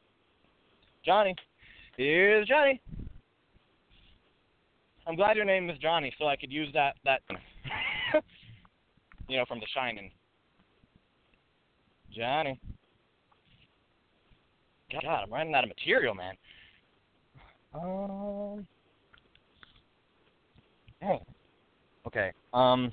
Johnny, 1.05 1.35
here's 1.97 2.49
Johnny. 2.49 2.81
I'm 5.07 5.17
glad 5.17 5.37
your 5.37 5.45
name 5.45 5.69
is 5.69 5.79
Johnny, 5.79 6.13
so 6.19 6.27
I 6.27 6.37
could 6.37 6.51
use 6.51 6.69
that 6.73 6.97
that, 7.05 7.21
you 9.29 9.37
know, 9.37 9.45
from 9.47 9.61
The 9.61 9.67
Shining. 9.75 10.11
Johnny. 12.15 12.61
God, 14.91 15.25
I'm 15.25 15.33
running 15.33 15.55
out 15.55 15.65
of 15.65 15.69
material, 15.69 16.15
man. 16.15 16.35
Um. 17.75 18.67
Dang. 21.01 21.21
Okay. 22.07 22.33
Um. 22.53 22.93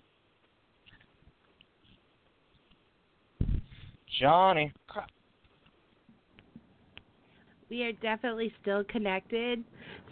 Johnny. 4.20 4.74
Crap. 4.88 5.10
We 7.72 7.84
are 7.84 7.94
definitely 7.94 8.54
still 8.62 8.84
connected, 8.84 9.64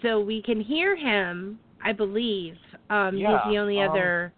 so 0.01 0.21
we 0.21 0.41
can 0.41 0.61
hear 0.61 0.95
him. 0.95 1.59
I 1.83 1.91
believe. 1.91 2.55
Um, 2.89 3.17
Yeah, 3.17 3.41
he's 3.43 3.53
the 3.53 3.57
only 3.59 3.81
um, 3.81 3.91
other 3.91 4.33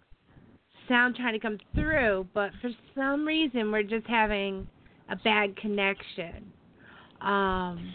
sound 0.88 1.14
trying 1.16 1.32
to 1.32 1.38
come 1.38 1.58
through, 1.74 2.26
but 2.34 2.50
for 2.60 2.70
some 2.96 3.24
reason 3.24 3.70
we're 3.70 3.84
just 3.84 4.06
having 4.08 4.66
a 5.08 5.16
bad 5.16 5.56
connection. 5.56 6.52
Um, 7.20 7.94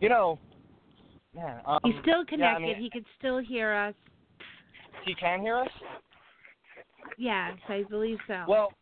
You 0.00 0.10
know, 0.10 0.38
man. 1.34 1.60
Um, 1.64 1.78
he's 1.84 1.94
still 2.02 2.18
yeah, 2.18 2.20
I 2.20 2.24
connected. 2.24 2.62
mean, 2.62 2.76
he 2.76 2.90
could 2.90 3.06
still 3.18 3.38
hear 3.38 3.72
us. 3.74 3.94
he 5.06 5.14
can 5.14 5.40
hear 5.40 5.56
us. 5.56 5.68
Yes, 7.16 7.54
I 7.68 7.82
believe 7.88 8.18
so. 8.26 8.44
Well, 8.46 8.72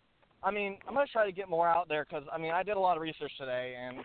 I 0.43 0.50
mean, 0.50 0.79
I'm 0.88 0.95
gonna 0.95 1.07
try 1.07 1.25
to 1.25 1.33
get 1.33 1.49
more 1.49 1.69
out 1.69 1.88
there 1.88 2.05
because 2.05 2.25
I 2.33 2.38
mean, 2.38 2.53
I 2.53 2.65
did 2.65 2.76
a 2.76 2.81
lot 2.81 2.97
of 2.97 3.03
research 3.03 3.33
today, 3.38 3.76
and 3.79 3.99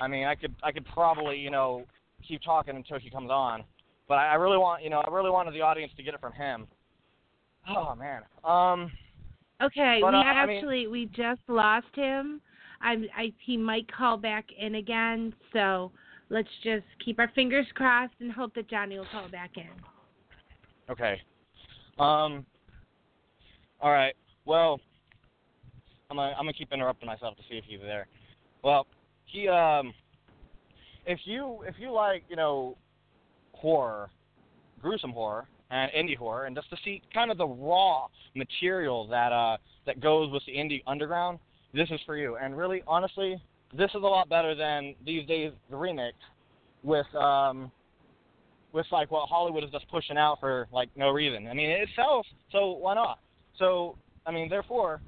I 0.00 0.08
mean, 0.08 0.26
I 0.26 0.34
could 0.34 0.54
I 0.62 0.72
could 0.72 0.86
probably 0.86 1.36
you 1.38 1.50
know 1.50 1.84
keep 2.26 2.42
talking 2.42 2.76
until 2.76 2.98
he 2.98 3.10
comes 3.10 3.30
on, 3.30 3.64
but 4.08 4.14
I, 4.14 4.32
I 4.32 4.34
really 4.34 4.58
want 4.58 4.82
you 4.82 4.90
know 4.90 5.02
I 5.06 5.10
really 5.10 5.30
wanted 5.30 5.54
the 5.54 5.62
audience 5.62 5.92
to 5.96 6.02
get 6.02 6.14
it 6.14 6.20
from 6.20 6.32
him. 6.32 6.66
Oh 7.68 7.94
man. 7.94 8.22
Um. 8.44 8.90
Okay, 9.62 10.00
But, 10.02 10.12
we 10.12 10.18
uh, 10.18 10.22
I 10.22 10.46
mean- 10.46 10.56
actually 10.56 10.86
we 10.86 11.06
just 11.06 11.40
lost 11.48 11.86
him. 11.94 12.40
I'm, 12.82 13.06
I 13.16 13.32
he 13.38 13.56
might 13.56 13.90
call 13.90 14.18
back 14.18 14.44
in 14.58 14.74
again, 14.74 15.32
so 15.52 15.90
let's 16.28 16.48
just 16.62 16.84
keep 17.02 17.18
our 17.18 17.30
fingers 17.34 17.66
crossed 17.74 18.12
and 18.20 18.30
hope 18.30 18.54
that 18.54 18.68
Johnny 18.68 18.98
will 18.98 19.06
call 19.10 19.28
back 19.30 19.52
in. 19.56 19.70
Okay. 20.90 21.20
Um. 21.98 22.44
All 23.80 23.90
right. 23.90 24.14
Well, 24.44 24.78
I'm 26.10 26.16
gonna 26.18 26.32
I'm 26.32 26.44
gonna 26.44 26.52
keep 26.52 26.72
interrupting 26.72 27.06
myself 27.06 27.36
to 27.36 27.42
see 27.48 27.56
if 27.56 27.64
he's 27.64 27.80
there. 27.80 28.06
Well, 28.62 28.86
he 29.26 29.48
um. 29.48 29.92
If 31.06 31.20
you 31.24 31.62
if 31.66 31.76
you 31.78 31.92
like 31.92 32.24
you 32.28 32.36
know 32.36 32.76
horror, 33.52 34.10
gruesome 34.80 35.12
horror 35.12 35.46
and 35.70 35.90
indie 35.92 36.16
horror, 36.16 36.46
and 36.46 36.56
just 36.56 36.70
to 36.70 36.76
see 36.84 37.02
kind 37.12 37.30
of 37.30 37.38
the 37.38 37.46
raw 37.46 38.06
material 38.34 39.06
that 39.08 39.32
uh 39.32 39.56
that 39.86 40.00
goes 40.00 40.32
with 40.32 40.42
the 40.46 40.52
indie 40.52 40.82
underground, 40.86 41.38
this 41.74 41.90
is 41.90 42.00
for 42.06 42.16
you. 42.16 42.36
And 42.36 42.56
really, 42.56 42.82
honestly, 42.86 43.40
this 43.76 43.90
is 43.90 43.96
a 43.96 44.06
lot 44.06 44.28
better 44.28 44.54
than 44.54 44.94
these 45.04 45.26
days 45.26 45.52
the 45.70 45.76
remix 45.76 46.12
with 46.82 47.06
um 47.14 47.70
with 48.72 48.86
like 48.92 49.10
what 49.10 49.28
Hollywood 49.28 49.64
is 49.64 49.70
just 49.70 49.88
pushing 49.88 50.16
out 50.16 50.38
for 50.40 50.68
like 50.72 50.88
no 50.96 51.10
reason. 51.10 51.48
I 51.48 51.54
mean, 51.54 51.70
it 51.70 51.88
sells, 51.96 52.26
so 52.52 52.72
why 52.72 52.94
not? 52.94 53.18
So 53.58 53.96
I 54.26 54.32
mean, 54.32 54.48
therefore, 54.48 55.00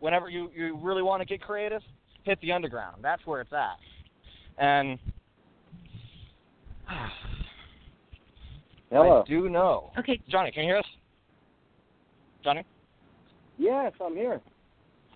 whenever 0.00 0.28
you 0.28 0.50
you 0.54 0.78
really 0.82 1.02
want 1.02 1.20
to 1.20 1.26
get 1.26 1.40
creative, 1.40 1.82
hit 2.24 2.40
the 2.40 2.52
underground. 2.52 3.02
That's 3.02 3.24
where 3.26 3.40
it's 3.40 3.52
at. 3.52 3.78
And 4.58 4.98
Hello. 8.90 9.22
I 9.26 9.28
do 9.28 9.48
know. 9.48 9.90
Okay, 9.98 10.20
Johnny, 10.28 10.50
can 10.50 10.64
you 10.64 10.70
hear 10.70 10.78
us? 10.78 10.84
Johnny? 12.44 12.64
Yes, 13.58 13.92
I'm 14.04 14.14
here. 14.14 14.40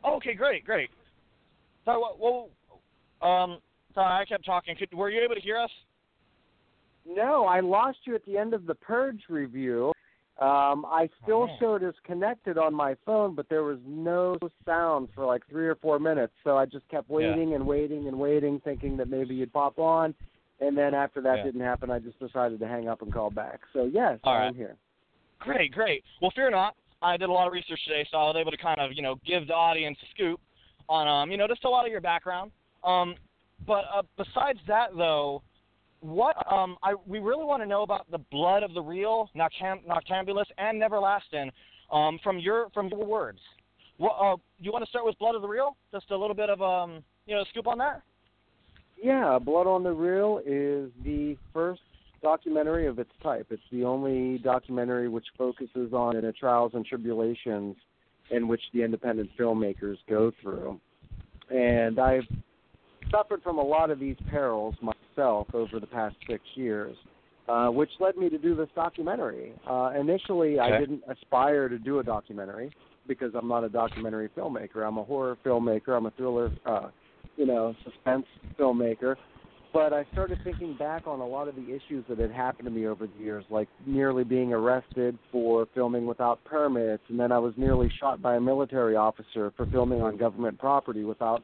Oh, 0.04 0.16
okay, 0.16 0.34
great, 0.34 0.64
great. 0.64 0.90
So, 1.84 2.16
well, 2.18 2.48
um, 3.28 3.58
sorry, 3.94 4.22
I 4.22 4.24
kept 4.24 4.46
talking. 4.46 4.76
Could, 4.76 4.94
were 4.94 5.10
you 5.10 5.22
able 5.22 5.34
to 5.34 5.40
hear 5.40 5.58
us? 5.58 5.70
No, 7.06 7.44
I 7.44 7.60
lost 7.60 7.98
you 8.04 8.14
at 8.14 8.24
the 8.24 8.36
end 8.36 8.54
of 8.54 8.66
the 8.66 8.74
Purge 8.74 9.22
review. 9.28 9.92
Um, 10.38 10.84
I 10.84 11.08
still 11.22 11.48
Oh, 11.50 11.56
showed 11.58 11.82
as 11.82 11.94
connected 12.04 12.58
on 12.58 12.74
my 12.74 12.94
phone, 13.06 13.34
but 13.34 13.48
there 13.48 13.62
was 13.62 13.78
no 13.86 14.36
sound 14.66 15.08
for 15.14 15.24
like 15.24 15.46
three 15.48 15.66
or 15.66 15.76
four 15.76 15.98
minutes. 15.98 16.34
So 16.44 16.58
I 16.58 16.66
just 16.66 16.86
kept 16.88 17.08
waiting 17.08 17.54
and 17.54 17.66
waiting 17.66 18.06
and 18.06 18.18
waiting, 18.18 18.60
thinking 18.60 18.98
that 18.98 19.08
maybe 19.08 19.34
you'd 19.34 19.52
pop 19.52 19.78
on. 19.78 20.14
And 20.60 20.76
then 20.76 20.94
after 20.94 21.22
that 21.22 21.36
Yeah. 21.36 21.44
didn't 21.44 21.62
happen, 21.62 21.90
I 21.90 21.98
just 22.00 22.18
decided 22.18 22.60
to 22.60 22.68
hang 22.68 22.86
up 22.86 23.00
and 23.00 23.10
call 23.10 23.30
back. 23.30 23.60
So 23.72 23.84
yes, 23.84 24.18
All 24.24 24.34
I'm 24.34 24.48
right. 24.48 24.56
here. 24.56 24.76
Great, 25.38 25.72
great. 25.72 26.04
Well, 26.20 26.30
fear 26.34 26.50
not. 26.50 26.76
I 27.00 27.16
did 27.16 27.28
a 27.28 27.32
lot 27.32 27.46
of 27.46 27.52
research 27.52 27.82
today, 27.84 28.06
so 28.10 28.18
I 28.18 28.24
was 28.24 28.36
able 28.38 28.50
to 28.50 28.56
kind 28.56 28.80
of, 28.80 28.92
you 28.92 29.02
know, 29.02 29.16
give 29.26 29.46
the 29.46 29.54
audience 29.54 29.98
a 30.02 30.06
scoop 30.14 30.40
on, 30.88 31.08
um, 31.08 31.30
you 31.30 31.36
know, 31.36 31.46
just 31.46 31.64
a 31.64 31.68
lot 31.68 31.86
of 31.86 31.92
your 31.92 32.00
background. 32.00 32.50
Um, 32.84 33.14
but 33.66 33.84
uh, 33.94 34.02
besides 34.16 34.58
that, 34.66 34.96
though, 34.96 35.42
what 36.00 36.36
um, 36.52 36.76
I 36.82 36.94
we 37.06 37.18
really 37.18 37.44
want 37.44 37.62
to 37.62 37.66
know 37.66 37.82
about 37.82 38.10
the 38.10 38.18
Blood 38.18 38.62
of 38.62 38.74
the 38.74 38.82
Reel 38.82 39.30
Noctam- 39.36 39.84
Noctambulous 39.86 40.46
and 40.58 40.80
Neverlasting, 40.80 41.50
um, 41.92 42.18
from 42.22 42.38
your 42.38 42.68
from 42.74 42.88
your 42.88 43.04
words. 43.04 43.38
What, 43.98 44.12
uh, 44.20 44.36
you 44.58 44.72
want 44.72 44.84
to 44.84 44.90
start 44.90 45.06
with 45.06 45.18
Blood 45.18 45.34
of 45.34 45.42
the 45.42 45.48
Reel? 45.48 45.76
Just 45.92 46.10
a 46.10 46.16
little 46.16 46.36
bit 46.36 46.50
of 46.50 46.60
um, 46.60 47.02
you 47.26 47.34
know, 47.34 47.44
scoop 47.50 47.66
on 47.66 47.78
that. 47.78 48.02
Yeah, 49.02 49.38
Blood 49.38 49.66
on 49.66 49.82
the 49.82 49.92
Reel 49.92 50.40
is 50.44 50.90
the 51.04 51.36
first 51.52 51.82
documentary 52.22 52.86
of 52.86 52.98
its 52.98 53.10
type. 53.22 53.46
It's 53.50 53.62
the 53.70 53.84
only 53.84 54.38
documentary 54.38 55.08
which 55.08 55.26
focuses 55.36 55.92
on 55.92 56.20
the 56.20 56.32
trials 56.32 56.72
and 56.74 56.84
tribulations 56.84 57.76
in 58.30 58.48
which 58.48 58.62
the 58.72 58.82
independent 58.82 59.30
filmmakers 59.38 59.96
go 60.08 60.32
through. 60.42 60.80
And 61.50 61.98
I've 61.98 62.26
suffered 63.10 63.42
from 63.42 63.58
a 63.58 63.62
lot 63.62 63.90
of 63.90 64.00
these 64.00 64.16
perils 64.30 64.74
myself 65.16 65.48
over 65.54 65.80
the 65.80 65.86
past 65.86 66.16
six 66.28 66.42
years, 66.54 66.96
uh, 67.48 67.68
which 67.68 67.90
led 68.00 68.16
me 68.16 68.28
to 68.28 68.38
do 68.38 68.54
this 68.54 68.68
documentary. 68.74 69.52
Uh, 69.68 69.92
initially, 69.98 70.58
I 70.58 70.78
didn't 70.78 71.02
aspire 71.08 71.68
to 71.68 71.78
do 71.78 71.98
a 71.98 72.04
documentary 72.04 72.72
because 73.06 73.32
I'm 73.34 73.48
not 73.48 73.64
a 73.64 73.68
documentary 73.68 74.28
filmmaker. 74.36 74.86
I'm 74.86 74.98
a 74.98 75.04
horror 75.04 75.36
filmmaker. 75.44 75.90
I'm 75.90 76.06
a 76.06 76.10
thriller, 76.12 76.50
uh, 76.64 76.88
you 77.36 77.46
know, 77.46 77.74
suspense 77.84 78.26
filmmaker. 78.58 79.16
But 79.72 79.92
I 79.92 80.06
started 80.12 80.38
thinking 80.42 80.74
back 80.78 81.06
on 81.06 81.20
a 81.20 81.26
lot 81.26 81.48
of 81.48 81.54
the 81.54 81.64
issues 81.64 82.04
that 82.08 82.18
had 82.18 82.30
happened 82.30 82.64
to 82.64 82.70
me 82.70 82.86
over 82.86 83.06
the 83.06 83.22
years, 83.22 83.44
like 83.50 83.68
nearly 83.84 84.24
being 84.24 84.52
arrested 84.52 85.18
for 85.30 85.66
filming 85.74 86.06
without 86.06 86.42
permits, 86.44 87.02
and 87.10 87.20
then 87.20 87.30
I 87.30 87.38
was 87.38 87.52
nearly 87.58 87.92
shot 88.00 88.22
by 88.22 88.36
a 88.36 88.40
military 88.40 88.96
officer 88.96 89.52
for 89.54 89.66
filming 89.66 90.00
on 90.00 90.16
government 90.16 90.58
property 90.58 91.04
without 91.04 91.42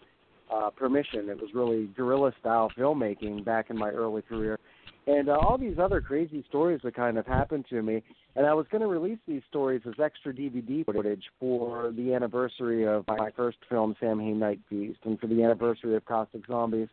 uh, 0.52 0.70
permission. 0.70 1.28
It 1.28 1.40
was 1.40 1.50
really 1.54 1.86
guerrilla 1.96 2.32
style 2.40 2.70
filmmaking 2.76 3.44
back 3.44 3.70
in 3.70 3.78
my 3.78 3.90
early 3.90 4.22
career. 4.22 4.58
And 5.06 5.28
uh, 5.28 5.32
all 5.32 5.58
these 5.58 5.78
other 5.80 6.00
crazy 6.00 6.44
stories 6.48 6.80
that 6.84 6.94
kind 6.94 7.18
of 7.18 7.26
happened 7.26 7.64
to 7.70 7.82
me. 7.82 8.02
And 8.36 8.46
I 8.46 8.54
was 8.54 8.66
going 8.70 8.82
to 8.82 8.86
release 8.86 9.18
these 9.26 9.42
stories 9.48 9.82
as 9.86 9.94
extra 10.02 10.32
DVD 10.32 10.84
footage 10.84 11.24
for 11.40 11.92
the 11.96 12.14
anniversary 12.14 12.86
of 12.86 13.04
my 13.08 13.30
first 13.36 13.58
film, 13.68 13.96
Sam 13.98 14.18
Samhain 14.18 14.38
Night 14.38 14.60
Feast, 14.70 15.00
and 15.04 15.18
for 15.18 15.26
the 15.26 15.42
anniversary 15.42 15.96
of 15.96 16.04
Caustic 16.04 16.46
Zombies. 16.46 16.88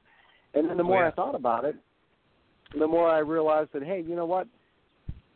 And 0.55 0.67
then 0.67 0.77
the 0.77 0.83
Oh, 0.83 0.87
more 0.87 1.03
yeah. 1.03 1.09
I 1.09 1.11
thought 1.11 1.35
about 1.35 1.65
it, 1.65 1.75
the 2.77 2.87
more 2.87 3.09
I 3.09 3.19
realized 3.19 3.71
that, 3.73 3.83
hey, 3.83 4.03
you 4.07 4.15
know 4.15 4.25
what? 4.25 4.47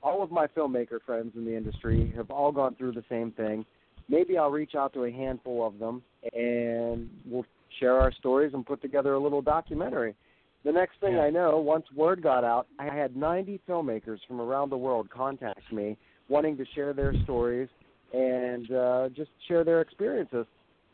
All 0.02 0.24
of 0.24 0.32
my 0.32 0.48
filmmaker 0.48 1.00
friends 1.06 1.34
in 1.36 1.46
the 1.46 1.56
industry 1.56 2.12
have 2.16 2.32
all 2.32 2.52
gone 2.52 2.76
through 2.76 2.94
the 2.94 3.04
same 3.08 3.32
thing. 3.32 3.66
Maybe 4.10 4.38
I'll 4.38 4.52
reach 4.52 4.76
out 4.76 4.94
to 4.94 5.06
a 5.06 5.12
handful 5.12 5.66
of 5.66 5.80
them 5.80 6.02
and 6.34 7.10
we'll 7.26 7.46
share 7.80 8.00
our 8.00 8.12
stories 8.12 8.54
and 8.54 8.66
put 8.66 8.82
together 8.82 9.14
a 9.14 9.20
little 9.20 9.42
documentary. 9.42 10.16
The 10.64 10.72
next 10.72 11.00
thing 11.00 11.16
Yeah. 11.16 11.24
I 11.24 11.30
know, 11.30 11.58
once 11.60 11.86
word 11.94 12.22
got 12.22 12.44
out, 12.44 12.68
I 12.80 12.86
had 12.86 13.16
90 13.18 13.60
filmmakers 13.68 14.20
from 14.26 14.40
around 14.40 14.70
the 14.70 14.78
world 14.78 15.10
contact 15.10 15.72
me 15.72 15.98
wanting 16.30 16.56
to 16.58 16.66
share 16.74 16.94
their 16.94 17.14
stories 17.24 17.68
and 18.14 18.72
uh, 18.72 19.10
just 19.10 19.32
share 19.48 19.64
their 19.64 19.82
experiences. 19.82 20.46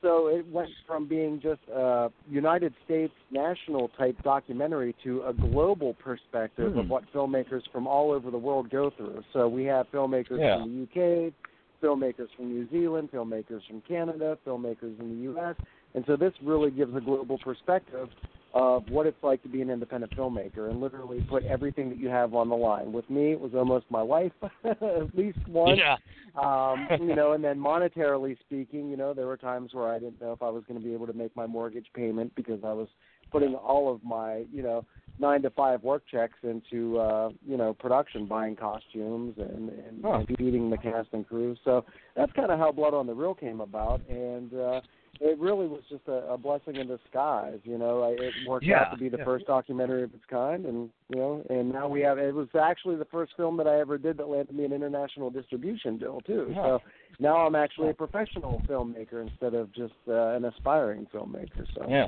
So 0.01 0.27
it 0.27 0.48
went 0.48 0.69
from 0.88 1.07
being 1.07 1.41
just 1.41 1.59
a 1.74 2.09
United 2.29 2.74
States 2.86 3.13
national 3.31 3.89
type 3.89 4.15
documentary 4.24 4.95
to 5.03 5.24
a 5.24 5.33
global 5.33 5.93
perspective 5.95 6.74
Hmm. 6.74 6.79
of 6.79 6.89
what 6.89 7.03
filmmakers 7.13 7.67
from 7.71 7.86
all 7.86 8.12
over 8.12 8.31
the 8.31 8.38
world 8.38 8.69
go 8.69 8.89
through. 8.91 9.24
So 9.33 9.48
we 9.48 9.65
have 9.65 9.91
filmmakers 9.91 10.39
Yeah. 10.39 10.59
from 10.59 10.69
the 10.69 10.81
UK, 10.83 11.33
filmmakers 11.81 12.29
from 12.36 12.48
New 12.48 12.67
Zealand, 12.69 13.12
filmmakers 13.12 13.65
from 13.67 13.81
Canada, 13.81 14.38
filmmakers 14.45 14.98
in 15.00 15.09
the 15.09 15.31
US. 15.31 15.55
And 15.96 16.03
so 16.08 16.15
this 16.15 16.34
really 16.43 16.72
gives 16.72 16.96
a 16.96 17.01
global 17.01 17.38
perspective 17.39 18.10
of 18.53 18.89
what 18.89 19.05
it's 19.05 19.22
like 19.22 19.41
to 19.43 19.50
be 19.50 19.62
an 19.62 19.69
independent 19.69 20.15
filmmaker 20.15 20.69
and 20.69 20.81
literally 20.81 21.22
put 21.29 21.43
everything 21.46 21.89
that 21.89 22.00
you 22.00 22.10
have 22.10 22.34
on 22.34 22.50
the 22.50 22.55
line. 22.55 22.91
With 22.91 23.08
me, 23.10 23.31
it 23.31 23.39
was 23.39 23.53
almost 23.53 23.86
my 23.89 24.01
life, 24.01 24.31
at 24.63 25.15
least 25.15 25.38
once 25.48 25.79
Yeah. 25.79 25.98
um, 26.36 26.88
you 27.08 27.15
know, 27.15 27.34
and 27.34 27.43
then 27.43 27.60
monetarily 27.60 28.39
speaking, 28.39 28.89
you 28.89 28.98
know, 28.98 29.13
there 29.13 29.27
were 29.27 29.38
times 29.38 29.74
where 29.74 29.91
I 29.91 30.00
didn't 30.00 30.19
know 30.19 30.31
if 30.31 30.41
I 30.41 30.50
was 30.50 30.63
going 30.67 30.79
to 30.79 30.86
be 30.86 30.93
able 30.93 31.08
to 31.08 31.13
make 31.13 31.36
my 31.36 31.46
mortgage 31.46 31.88
payment 31.93 32.34
because 32.36 32.60
I 32.63 32.74
was 32.74 32.88
putting 33.31 33.53
all 33.53 33.93
of 33.93 34.03
my, 34.03 34.46
you 34.51 34.63
know, 34.63 34.84
nine 35.19 35.41
to 35.41 35.50
five 35.51 35.84
work 35.84 36.03
checks 36.10 36.38
into, 36.43 36.98
uh, 36.98 37.29
you 37.48 37.58
know, 37.58 37.74
production, 37.74 38.25
buying 38.25 38.55
costumes 38.55 39.36
and, 39.38 39.69
and, 39.69 40.03
and 40.03 40.38
feeding 40.38 40.69
the 40.69 40.77
cast 40.77 41.10
and 41.12 41.27
crew. 41.27 41.55
So 41.63 41.86
that's 42.15 42.31
kind 42.34 42.51
of 42.51 42.58
how 42.58 42.72
Blood 42.72 42.93
on 42.93 43.05
the 43.05 43.13
Reel 43.13 43.36
came 43.36 43.62
about, 43.62 44.01
and 44.10 44.53
uh, 44.53 44.81
it 45.22 45.38
really 45.38 45.68
was 45.68 45.82
just 45.90 46.08
a, 46.08 46.32
a 46.34 46.38
blessing 46.38 46.78
in 46.78 46.88
disguise. 46.88 47.60
You 47.64 47.78
know, 47.78 48.04
I, 48.04 48.10
it 48.12 48.34
worked 48.48 48.66
Yeah, 48.66 48.84
out 48.84 48.92
to 48.92 48.98
be 48.98 49.10
the 49.10 49.18
yeah. 49.18 49.26
first 49.26 49.46
documentary 49.48 50.04
of 50.04 50.14
its 50.14 50.24
kind, 50.30 50.66
and 50.66 50.90
you 51.10 51.18
know, 51.18 51.44
and 51.50 51.72
now 51.72 51.88
we 51.88 52.02
have. 52.02 52.18
It 52.18 52.34
was 52.34 52.48
actually 52.60 52.96
the 52.96 53.06
first 53.06 53.34
film 53.36 53.58
that 53.58 53.68
I 53.68 53.80
ever 53.80 53.98
did 53.98 54.18
that 54.18 54.30
landed 54.30 54.56
me 54.56 54.66
an 54.66 54.72
international 54.74 55.30
distribution 55.30 55.98
deal 55.98 56.22
too. 56.22 56.52
Yeah. 56.56 56.64
So 56.64 56.80
now 57.20 57.46
I'm 57.46 57.56
actually 57.56 57.90
a 57.90 57.94
professional 57.94 58.62
filmmaker 58.68 59.22
instead 59.22 59.54
of 59.54 59.74
just 59.74 59.94
uh, 60.08 60.36
an 60.36 60.46
aspiring 60.46 61.08
filmmaker. 61.14 61.66
So 61.76 61.86
Yeah. 61.90 62.08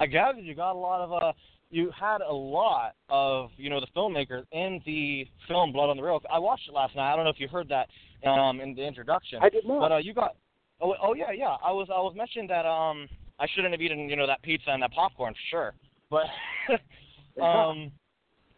I 0.00 0.06
gathered 0.06 0.44
you 0.44 0.54
got 0.54 0.72
a 0.72 0.78
lot 0.78 1.02
of 1.02 1.12
uh 1.12 1.32
you 1.72 1.90
had 1.98 2.20
a 2.20 2.32
lot 2.32 2.96
of, 3.10 3.50
you 3.56 3.70
know, 3.70 3.78
the 3.80 3.86
filmmakers 3.94 4.44
in 4.50 4.80
the 4.86 5.24
film 5.46 5.72
Blood 5.72 5.90
on 5.90 5.96
the 5.98 6.02
Reel. 6.02 6.20
I 6.32 6.38
watched 6.38 6.68
it 6.68 6.74
last 6.74 6.96
night. 6.96 7.12
I 7.12 7.14
don't 7.14 7.24
know 7.24 7.30
if 7.30 7.38
you 7.38 7.48
heard 7.48 7.68
that 7.68 7.88
um 8.28 8.60
in 8.60 8.74
the 8.74 8.82
introduction. 8.82 9.40
I 9.42 9.50
did 9.50 9.66
not. 9.66 9.80
But 9.80 9.92
uh 9.92 9.98
you 9.98 10.14
got 10.14 10.36
Oh, 10.80 10.94
oh 11.02 11.14
yeah, 11.14 11.32
yeah. 11.32 11.56
I 11.62 11.72
was 11.72 11.88
I 11.90 12.00
was 12.00 12.14
mentioning 12.16 12.48
that 12.48 12.66
um 12.66 13.08
I 13.38 13.46
shouldn't 13.54 13.72
have 13.72 13.80
eaten, 13.80 14.08
you 14.08 14.16
know, 14.16 14.26
that 14.26 14.42
pizza 14.42 14.70
and 14.70 14.82
that 14.82 14.92
popcorn 14.92 15.34
for 15.34 15.40
sure. 15.50 15.74
But 16.10 16.26
um 17.42 17.90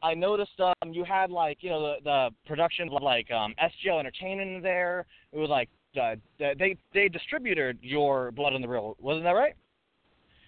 I 0.02 0.14
noticed 0.14 0.58
um 0.60 0.92
you 0.92 1.04
had 1.04 1.30
like, 1.30 1.58
you 1.60 1.70
know, 1.70 1.80
the 1.80 1.94
the 2.04 2.30
production 2.46 2.88
of 2.92 3.02
like 3.02 3.30
um 3.30 3.54
SGL 3.62 4.00
Entertainment 4.00 4.62
there. 4.62 5.06
It 5.32 5.38
was 5.38 5.50
like 5.50 5.68
uh, 6.00 6.14
they 6.38 6.76
they 6.94 7.08
distributed 7.08 7.78
your 7.82 8.30
Blood 8.30 8.54
on 8.54 8.62
the 8.62 8.68
Reel, 8.68 8.96
wasn't 9.00 9.24
that 9.24 9.32
right? 9.32 9.54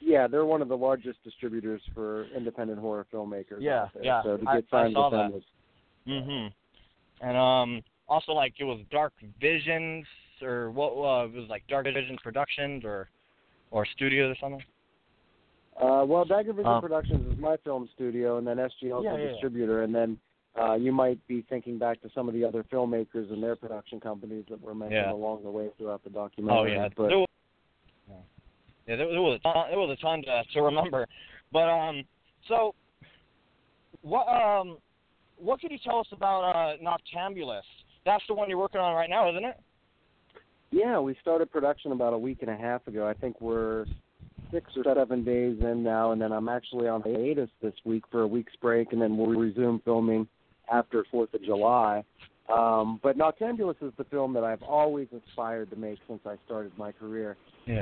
Yeah, 0.01 0.27
they're 0.27 0.45
one 0.45 0.63
of 0.63 0.69
the 0.69 0.77
largest 0.77 1.23
distributors 1.25 1.83
for 1.95 2.27
independent 2.37 2.79
horror 2.79 3.07
filmmakers. 3.13 3.59
Yeah, 3.61 3.89
yeah. 4.03 4.23
So 4.23 4.37
to 4.37 4.45
get 4.45 4.65
signed 4.71 4.95
saw 4.95 5.11
with 5.11 5.19
them 5.19 5.29
that. 5.29 5.33
was 5.33 5.43
Mhm. 6.07 6.53
And 7.21 7.37
um, 7.37 7.83
also 8.09 8.33
like 8.33 8.55
it 8.59 8.65
was 8.65 8.81
Dark 8.91 9.15
Visions 9.41 10.07
or 10.43 10.71
what? 10.71 10.91
Uh, 10.93 11.27
it 11.27 11.33
was 11.35 11.49
like 11.49 11.67
Dark 11.69 11.87
Vision 11.87 12.17
Productions 12.23 12.85
or 12.85 13.09
or 13.71 13.87
studios 13.87 14.37
or 14.37 14.39
something. 14.41 14.63
Uh, 15.81 16.05
well, 16.07 16.25
Dagger 16.25 16.53
Vision 16.53 16.71
Um, 16.71 16.81
Productions 16.81 17.33
is 17.33 17.39
my 17.39 17.57
film 17.59 17.89
studio, 17.95 18.39
and 18.39 18.47
then 18.47 18.59
SGL 18.59 19.01
is 19.01 19.05
Yeah, 19.05 19.13
the 19.13 19.19
yeah, 19.19 19.25
yeah. 19.25 19.31
distributor, 19.33 19.83
and 19.83 19.93
then 19.95 20.19
uh, 20.61 20.75
you 20.75 20.93
might 20.93 21.25
be 21.27 21.43
thinking 21.49 21.79
back 21.79 22.01
to 22.03 22.11
some 22.15 22.29
of 22.29 22.35
the 22.35 22.45
other 22.45 22.63
filmmakers 22.65 23.33
and 23.33 23.43
their 23.43 23.57
production 23.57 23.99
companies 23.99 24.45
that 24.49 24.61
were 24.61 24.75
mentioned 24.75 25.01
Yeah. 25.01 25.13
along 25.13 25.43
the 25.43 25.51
way 25.51 25.71
throughout 25.77 26.05
the 26.05 26.11
Oh 26.11 26.29
documentary. 26.29 26.75
yeah, 26.75 26.89
but 26.97 27.09
there 27.09 27.19
was, 27.19 27.29
yeah, 28.09 28.15
yeah, 28.87 28.97
there, 28.97 29.09
there 29.09 29.23
was 29.23 29.41
a 29.41 29.43
ton, 29.43 29.65
there 29.71 29.79
was 29.81 29.91
a 29.91 30.01
ton 30.01 30.23
to, 30.23 30.45
to 30.53 30.63
remember. 30.63 31.09
But 31.51 31.69
um, 31.69 32.05
so 32.47 32.75
what 34.03 34.29
um, 34.29 34.79
what 35.37 35.61
can 35.61 35.73
you 35.73 35.79
tell 35.83 35.99
us 35.99 36.07
about 36.13 36.43
uh, 36.43 36.77
Noctambulous? 36.81 37.63
That's 38.07 38.23
the 38.29 38.35
one 38.35 38.49
you're 38.49 38.59
working 38.59 38.81
on 38.81 38.95
right 38.95 39.11
now, 39.11 39.29
isn't 39.31 39.45
it? 39.45 39.57
Yeah, 40.75 40.99
we 40.99 41.17
started 41.23 41.51
production 41.53 41.93
about 41.93 42.13
a 42.13 42.19
week 42.19 42.39
and 42.41 42.51
a 42.51 42.57
half 42.57 42.87
ago. 42.89 43.07
I 43.07 43.15
think 43.15 43.41
we're 43.41 43.87
six 44.51 44.71
or 44.77 44.83
seven 44.95 45.25
days 45.25 45.57
in 45.61 45.83
now, 45.85 46.11
and 46.13 46.21
then 46.21 46.33
I'm 46.33 46.49
actually 46.49 46.89
on 46.89 47.01
hiatus 47.03 47.49
this 47.63 47.75
week 47.85 48.03
for 48.11 48.23
a 48.23 48.27
week's 48.27 48.55
break, 48.61 48.93
and 48.93 49.01
then 49.01 49.17
we'll 49.17 49.29
resume 49.29 49.81
filming 49.85 50.27
after 50.71 51.05
Fourth 51.11 51.33
of 51.33 51.45
July. 51.45 52.03
Um, 52.53 53.01
but 53.03 53.17
Noctambulous 53.17 53.77
is 53.83 53.93
the 53.97 54.05
film 54.05 54.35
that 54.35 54.45
I've 54.45 54.63
always 54.63 55.09
aspired 55.29 55.71
to 55.71 55.77
make 55.77 55.99
since 56.09 56.21
I 56.27 56.37
started 56.45 56.73
my 56.77 56.93
career. 56.93 57.37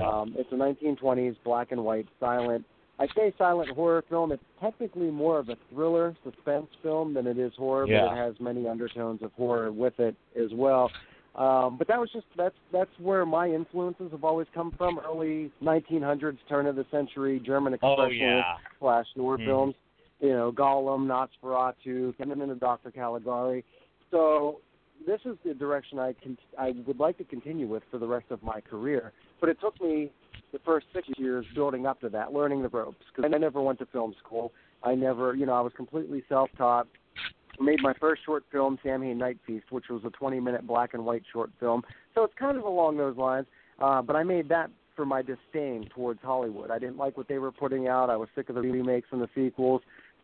Um, 0.07 0.35
it's 0.39 0.53
a 0.53 0.55
1920s 0.55 1.37
black 1.45 1.73
and 1.73 1.83
white 1.85 2.07
silent. 2.21 2.65
I 2.99 3.07
say 3.17 3.33
silent 3.39 3.71
horror 3.71 4.05
film. 4.09 4.31
It's 4.31 4.43
technically 4.61 5.11
more 5.11 5.39
of 5.39 5.49
a 5.49 5.57
thriller 5.71 6.15
suspense 6.23 6.69
film 6.83 7.15
than 7.15 7.27
it 7.27 7.39
is 7.39 7.53
horror, 7.57 7.89
Yeah. 7.89 8.07
but 8.07 8.13
it 8.13 8.17
has 8.19 8.35
many 8.39 8.69
undertones 8.69 9.23
of 9.23 9.33
horror 9.33 9.73
with 9.73 9.99
it 9.99 10.15
as 10.37 10.53
well. 10.53 10.91
Um, 11.35 11.79
but 11.79 11.89
that 11.89 11.99
was 11.99 12.11
just 12.12 12.27
that's 12.37 12.55
that's 12.73 12.91
where 12.99 13.25
my 13.25 13.49
influences 13.49 14.12
have 14.12 14.23
always 14.23 14.47
come 14.55 14.73
from. 14.77 14.99
Early 14.99 15.51
1900s, 15.62 16.37
turn 16.49 16.67
of 16.67 16.77
the 16.77 16.85
century 16.91 17.41
German 17.45 17.77
oh 17.83 17.97
expressionist 17.97 18.19
yeah. 18.19 18.57
slash 18.79 19.07
noir 19.17 19.39
Mhm. 19.39 19.47
films. 19.47 19.75
You 20.21 20.31
know, 20.35 20.53
Golem, 20.53 21.07
Nosferatu, 21.07 22.15
and 22.21 22.31
then 22.31 22.59
Dr. 22.59 22.91
Caligari. 22.91 23.65
So 24.11 24.61
this 25.07 25.21
is 25.25 25.37
the 25.45 25.55
direction 25.55 25.99
I 25.99 26.12
can 26.12 26.37
I 26.59 26.75
would 26.87 27.01
like 27.01 27.17
to 27.19 27.25
continue 27.25 27.67
with 27.67 27.83
for 27.91 27.99
the 27.99 28.07
rest 28.07 28.27
of 28.31 28.43
my 28.43 28.61
career. 28.61 29.12
But 29.41 29.49
it 29.49 29.59
took 29.61 29.81
me 29.81 30.12
the 30.53 30.59
first 30.61 30.87
six 30.93 31.09
years 31.17 31.47
building 31.55 31.87
up 31.87 32.01
to 32.03 32.09
that, 32.11 32.33
learning 32.33 32.62
the 32.62 32.69
ropes. 32.69 33.05
Because 33.15 33.33
I 33.35 33.39
never 33.39 33.61
went 33.62 33.79
to 33.79 33.87
film 33.87 34.15
school. 34.25 34.53
I 34.85 34.95
never, 34.95 35.35
you 35.35 35.47
know, 35.47 35.55
I 35.55 35.61
was 35.61 35.73
completely 35.75 36.23
self-taught. 36.29 36.87
Made 37.61 37.83
my 37.83 37.93
first 37.95 38.25
short 38.25 38.45
film, 38.51 38.79
Samhain 38.83 39.19
Night 39.19 39.39
Feast, 39.47 39.67
which 39.71 39.89
was 39.91 40.03
a 40.05 40.11
20-minute 40.11 40.67
black 40.67 40.95
and 40.95 41.05
white 41.05 41.23
short 41.33 41.51
film. 41.61 41.83
So 42.15 42.25
it's 42.25 42.35
kind 42.39 42.57
of 42.57 42.65
along 42.65 42.97
those 42.97 43.17
lines. 43.17 43.47
Uh, 43.79 44.01
but 44.03 44.17
I 44.17 44.23
made 44.23 44.49
that 44.49 44.71
for 44.97 45.05
my 45.05 45.23
disdain 45.23 45.89
towards 45.95 46.21
Hollywood. 46.23 46.71
I 46.71 46.79
didn't 46.79 46.97
like 46.97 47.17
what 47.17 47.29
they 47.29 47.39
were 47.39 47.53
putting 47.53 47.89
out. 47.89 48.11
I 48.11 48.17
was 48.17 48.29
sick 48.35 48.49
of 48.49 48.55
the 48.55 48.61
remakes 48.61 49.09
and 49.11 49.21
the 49.21 49.29
sequels. 49.35 49.83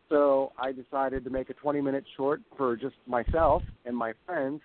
So 0.09 0.51
I 0.57 0.71
decided 0.71 1.23
to 1.23 1.29
make 1.29 1.49
a 1.49 1.53
20 1.53 1.81
minute 1.81 2.03
short 2.17 2.41
for 2.57 2.75
just 2.75 2.95
myself 3.07 3.61
and 3.85 3.95
my 3.95 4.13
friends. 4.25 4.61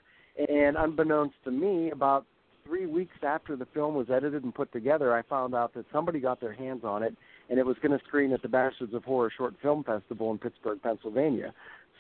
And 0.48 0.76
unbeknownst 0.76 1.34
to 1.44 1.50
me, 1.50 1.90
about 1.90 2.26
three 2.64 2.86
weeks 2.86 3.16
after 3.22 3.56
the 3.56 3.66
film 3.66 3.94
was 3.94 4.08
edited 4.10 4.42
and 4.42 4.54
put 4.54 4.72
together, 4.72 5.14
I 5.14 5.22
found 5.22 5.54
out 5.54 5.74
that 5.74 5.84
somebody 5.92 6.18
got 6.18 6.40
their 6.40 6.54
hands 6.54 6.82
on 6.82 7.02
it 7.02 7.14
and 7.50 7.58
it 7.58 7.66
was 7.66 7.76
going 7.82 7.96
to 7.96 8.04
screen 8.06 8.32
at 8.32 8.42
the 8.42 8.48
Bastards 8.48 8.94
of 8.94 9.04
Horror 9.04 9.30
Short 9.36 9.54
Film 9.60 9.84
Festival 9.84 10.30
in 10.30 10.38
Pittsburgh, 10.38 10.80
Pennsylvania. 10.82 11.52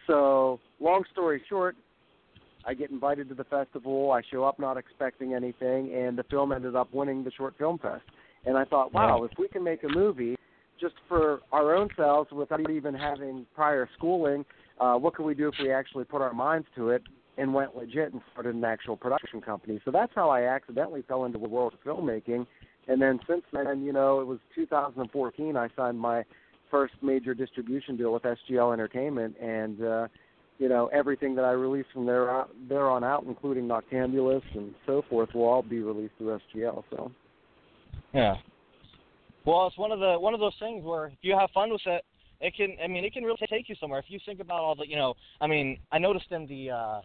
So, 0.06 0.60
long 0.80 1.04
story 1.12 1.42
short, 1.48 1.76
I 2.66 2.74
get 2.74 2.90
invited 2.90 3.28
to 3.28 3.34
the 3.34 3.44
festival. 3.44 4.10
I 4.10 4.22
show 4.30 4.44
up 4.44 4.58
not 4.58 4.76
expecting 4.76 5.34
anything, 5.34 5.92
and 5.94 6.16
the 6.16 6.24
film 6.24 6.52
ended 6.52 6.76
up 6.76 6.92
winning 6.92 7.24
the 7.24 7.30
Short 7.32 7.54
Film 7.58 7.78
Fest. 7.78 8.04
And 8.46 8.56
I 8.56 8.64
thought, 8.64 8.92
wow, 8.92 9.24
if 9.24 9.32
we 9.38 9.48
can 9.48 9.62
make 9.62 9.84
a 9.84 9.88
movie 9.88 10.36
just 10.80 10.94
for 11.08 11.40
our 11.52 11.74
own 11.74 11.88
selves 11.96 12.30
without 12.30 12.70
even 12.70 12.94
having 12.94 13.46
prior 13.54 13.88
schooling, 13.96 14.44
uh, 14.80 14.94
what 14.94 15.14
can 15.14 15.24
we 15.24 15.34
do 15.34 15.48
if 15.48 15.54
we 15.60 15.70
actually 15.72 16.04
put 16.04 16.20
our 16.20 16.34
minds 16.34 16.66
to 16.76 16.90
it 16.90 17.02
and 17.38 17.52
went 17.52 17.76
legit 17.76 18.12
and 18.12 18.20
started 18.32 18.54
an 18.54 18.64
actual 18.64 18.96
production 18.96 19.40
company? 19.40 19.80
So 19.84 19.90
that's 19.90 20.12
how 20.14 20.28
I 20.28 20.42
accidentally 20.42 21.02
fell 21.06 21.24
into 21.24 21.38
the 21.38 21.48
world 21.48 21.74
of 21.74 21.80
filmmaking. 21.82 22.46
And 22.86 23.00
then 23.00 23.18
since 23.26 23.42
then, 23.52 23.82
you 23.82 23.92
know, 23.92 24.20
it 24.20 24.26
was 24.26 24.38
2014, 24.54 25.56
I 25.56 25.68
signed 25.74 25.98
my 25.98 26.24
first 26.74 26.94
major 27.02 27.34
distribution 27.34 27.96
deal 27.96 28.12
with 28.12 28.24
SGL 28.24 28.72
Entertainment, 28.72 29.36
and 29.40 29.80
uh, 29.80 30.08
you 30.58 30.68
know 30.68 30.88
everything 30.92 31.36
that 31.36 31.44
I 31.44 31.52
release 31.52 31.86
from 31.92 32.04
there 32.04 32.28
out, 32.28 32.50
there 32.68 32.90
on 32.90 33.04
out, 33.04 33.22
including 33.28 33.68
Noctambulous 33.68 34.42
and 34.56 34.74
so 34.84 35.04
forth, 35.08 35.28
will 35.34 35.44
all 35.44 35.62
be 35.62 35.78
released 35.82 36.14
through 36.18 36.40
SGL. 36.52 36.82
So 36.90 37.12
Yeah. 38.12 38.34
Well, 39.44 39.68
it's 39.68 39.78
one 39.78 39.92
of 39.92 40.00
the 40.00 40.18
one 40.18 40.34
of 40.34 40.40
those 40.40 40.56
things 40.58 40.82
where 40.84 41.06
if 41.06 41.18
you 41.22 41.38
have 41.38 41.48
fun 41.52 41.70
with 41.70 41.86
it, 41.86 42.04
it 42.40 42.56
can. 42.56 42.76
I 42.82 42.88
mean, 42.88 43.04
it 43.04 43.12
can 43.12 43.22
really 43.22 43.46
take 43.48 43.68
you 43.68 43.76
somewhere. 43.80 44.00
If 44.00 44.06
you 44.08 44.18
think 44.26 44.40
about 44.40 44.58
all 44.58 44.74
the, 44.74 44.88
you 44.88 44.96
know, 44.96 45.14
I 45.40 45.46
mean, 45.46 45.78
I 45.92 45.98
noticed 45.98 46.32
in 46.32 46.44
the 46.48 46.72
uh 46.72 47.00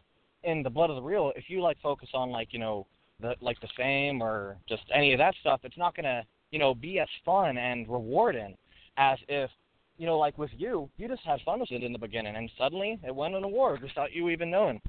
in 0.45 0.63
the 0.63 0.69
Blood 0.71 0.89
of 0.89 0.95
the 0.95 1.03
Reel, 1.03 1.31
if 1.35 1.43
you 1.47 1.61
like 1.61 1.77
focus 1.83 2.09
on 2.15 2.31
like 2.31 2.53
you 2.53 2.59
know 2.59 2.87
the 3.21 3.35
like 3.39 3.61
the 3.61 3.69
fame 3.77 4.23
or 4.23 4.57
just 4.67 4.81
any 4.91 5.13
of 5.13 5.19
that 5.19 5.35
stuff, 5.41 5.59
it's 5.61 5.77
not 5.77 5.95
gonna 5.95 6.23
you 6.49 6.57
know 6.57 6.73
be 6.73 6.97
as 6.97 7.07
fun 7.23 7.59
and 7.59 7.87
rewarding 7.87 8.57
as 8.99 9.17
if 9.27 9.49
you 9.97 10.05
know 10.05 10.17
like 10.19 10.37
with 10.37 10.51
you, 10.55 10.87
you 10.97 11.07
just 11.07 11.23
had 11.25 11.39
fun 11.43 11.59
with 11.61 11.71
it 11.71 11.81
in 11.83 11.91
the 11.93 11.97
beginning, 11.99 12.35
and 12.35 12.51
suddenly 12.57 12.99
it 13.07 13.15
won 13.15 13.33
an 13.33 13.43
award 13.43 13.81
without 13.81 14.11
you 14.11 14.29
even 14.29 14.51
knowing 14.51 14.79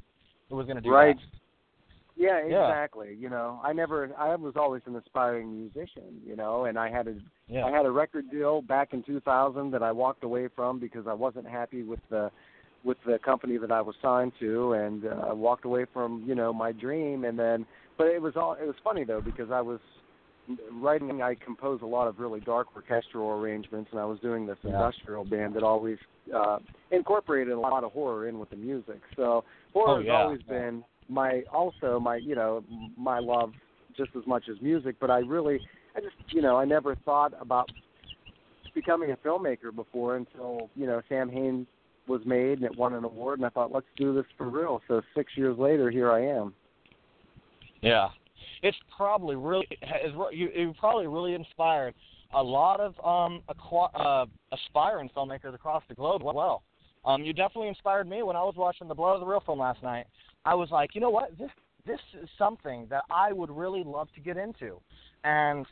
it 0.50 0.54
was 0.54 0.66
gonna 0.66 0.80
do 0.80 0.90
Right. 0.90 1.16
that. 1.16 1.24
yeah, 2.16 2.44
Yeah. 2.44 2.66
exactly. 2.66 3.14
You 3.14 3.30
know, 3.30 3.60
I 3.62 3.72
never, 3.72 4.10
I 4.18 4.34
was 4.34 4.54
always 4.56 4.82
an 4.86 4.96
aspiring 4.96 5.56
musician. 5.56 6.20
You 6.26 6.36
know, 6.36 6.66
and 6.66 6.78
I 6.78 6.90
had 6.90 7.08
a 7.08 7.14
Yeah. 7.48 7.64
I 7.64 7.70
had 7.70 7.86
a 7.86 7.90
record 7.90 8.30
deal 8.30 8.60
back 8.62 8.92
in 8.92 9.02
2000 9.02 9.70
that 9.70 9.82
I 9.82 9.92
walked 9.92 10.24
away 10.24 10.48
from 10.48 10.78
because 10.78 11.06
I 11.06 11.14
wasn't 11.14 11.46
happy 11.46 11.82
with 11.82 12.00
the 12.10 12.30
with 12.82 12.98
the 13.04 13.18
company 13.18 13.58
that 13.58 13.70
I 13.70 13.80
was 13.82 13.94
signed 14.00 14.32
to, 14.40 14.72
and 14.72 15.04
uh, 15.04 15.26
I 15.28 15.32
walked 15.32 15.64
away 15.66 15.84
from 15.92 16.24
you 16.26 16.34
know 16.34 16.52
my 16.52 16.72
dream. 16.72 17.24
And 17.24 17.38
then, 17.38 17.66
but 17.96 18.06
it 18.08 18.20
was 18.20 18.36
all 18.36 18.54
it 18.54 18.66
was 18.66 18.76
funny 18.82 19.04
though 19.04 19.20
because 19.20 19.50
I 19.50 19.60
was 19.60 19.80
writing. 20.72 21.22
I 21.22 21.34
compose 21.34 21.80
a 21.82 21.86
lot 21.86 22.06
of 22.08 22.18
really 22.18 22.40
dark 22.40 22.68
orchestral 22.74 23.30
arrangements, 23.30 23.90
and 23.92 24.00
I 24.00 24.04
was 24.04 24.18
doing 24.20 24.46
this 24.46 24.58
Yeah. 24.64 24.72
industrial 24.72 25.24
band 25.24 25.54
that 25.54 25.62
always 25.62 25.98
uh, 26.34 26.58
incorporated 26.90 27.52
a 27.52 27.60
lot 27.60 27.84
of 27.84 27.92
horror 27.92 28.28
in 28.28 28.38
with 28.38 28.50
the 28.50 28.56
music. 28.56 29.00
So 29.16 29.44
horror 29.72 29.96
Oh, 29.96 29.98
has 29.98 30.06
yeah. 30.06 30.12
always 30.12 30.42
been 30.42 30.84
my 31.08 31.42
also 31.52 31.98
my 31.98 32.16
you 32.16 32.34
know 32.34 32.64
my 32.96 33.18
love 33.18 33.52
just 33.96 34.10
as 34.16 34.26
much 34.26 34.48
as 34.48 34.60
music. 34.60 34.96
But 35.00 35.10
I 35.10 35.18
really 35.18 35.60
I 35.96 36.00
just 36.00 36.14
you 36.30 36.42
know 36.42 36.56
I 36.56 36.64
never 36.64 36.94
thought 37.04 37.32
about 37.40 37.70
becoming 38.74 39.10
a 39.10 39.16
filmmaker 39.16 39.74
before 39.74 40.16
until 40.16 40.70
you 40.74 40.86
know 40.86 41.02
Samhain 41.08 41.66
was 42.06 42.22
made 42.24 42.58
and 42.58 42.64
it 42.64 42.76
won 42.76 42.94
an 42.94 43.04
award 43.04 43.38
and 43.38 43.46
I 43.46 43.50
thought 43.50 43.72
let's 43.72 43.86
do 43.96 44.14
this 44.14 44.24
for 44.36 44.48
real. 44.48 44.82
So 44.88 45.02
six 45.14 45.32
years 45.36 45.58
later 45.58 45.90
here 45.90 46.10
I 46.10 46.24
am. 46.26 46.54
Yeah, 47.82 48.08
it's 48.62 48.76
probably 48.96 49.36
really 49.36 49.66
is 50.04 50.12
you 50.32 50.48
you 50.54 50.74
probably 50.78 51.06
really 51.06 51.34
inspired 51.34 51.94
a 52.34 52.42
lot 52.42 52.80
of 52.80 52.94
um 53.04 53.42
aqua, 53.48 53.86
uh, 53.94 54.26
aspiring 54.52 55.10
filmmakers 55.16 55.54
across 55.54 55.82
the 55.88 55.94
globe. 55.94 56.22
as 56.22 56.34
Well, 56.34 56.62
um, 57.04 57.24
you 57.24 57.32
definitely 57.32 57.68
inspired 57.68 58.08
me 58.08 58.22
when 58.22 58.36
I 58.36 58.42
was 58.42 58.54
watching 58.56 58.88
the 58.88 58.94
Blood 58.94 59.14
of 59.14 59.20
the 59.20 59.26
Reel 59.26 59.40
film 59.40 59.58
last 59.58 59.82
night. 59.82 60.06
I 60.44 60.54
was 60.54 60.70
like, 60.70 60.94
you 60.94 61.00
know 61.00 61.10
what, 61.10 61.36
this 61.38 61.50
this 61.86 62.00
is 62.22 62.28
something 62.38 62.86
that 62.90 63.04
I 63.10 63.32
would 63.32 63.50
really 63.50 63.82
love 63.82 64.08
to 64.14 64.20
get 64.20 64.36
into, 64.36 64.80
and 65.24 65.66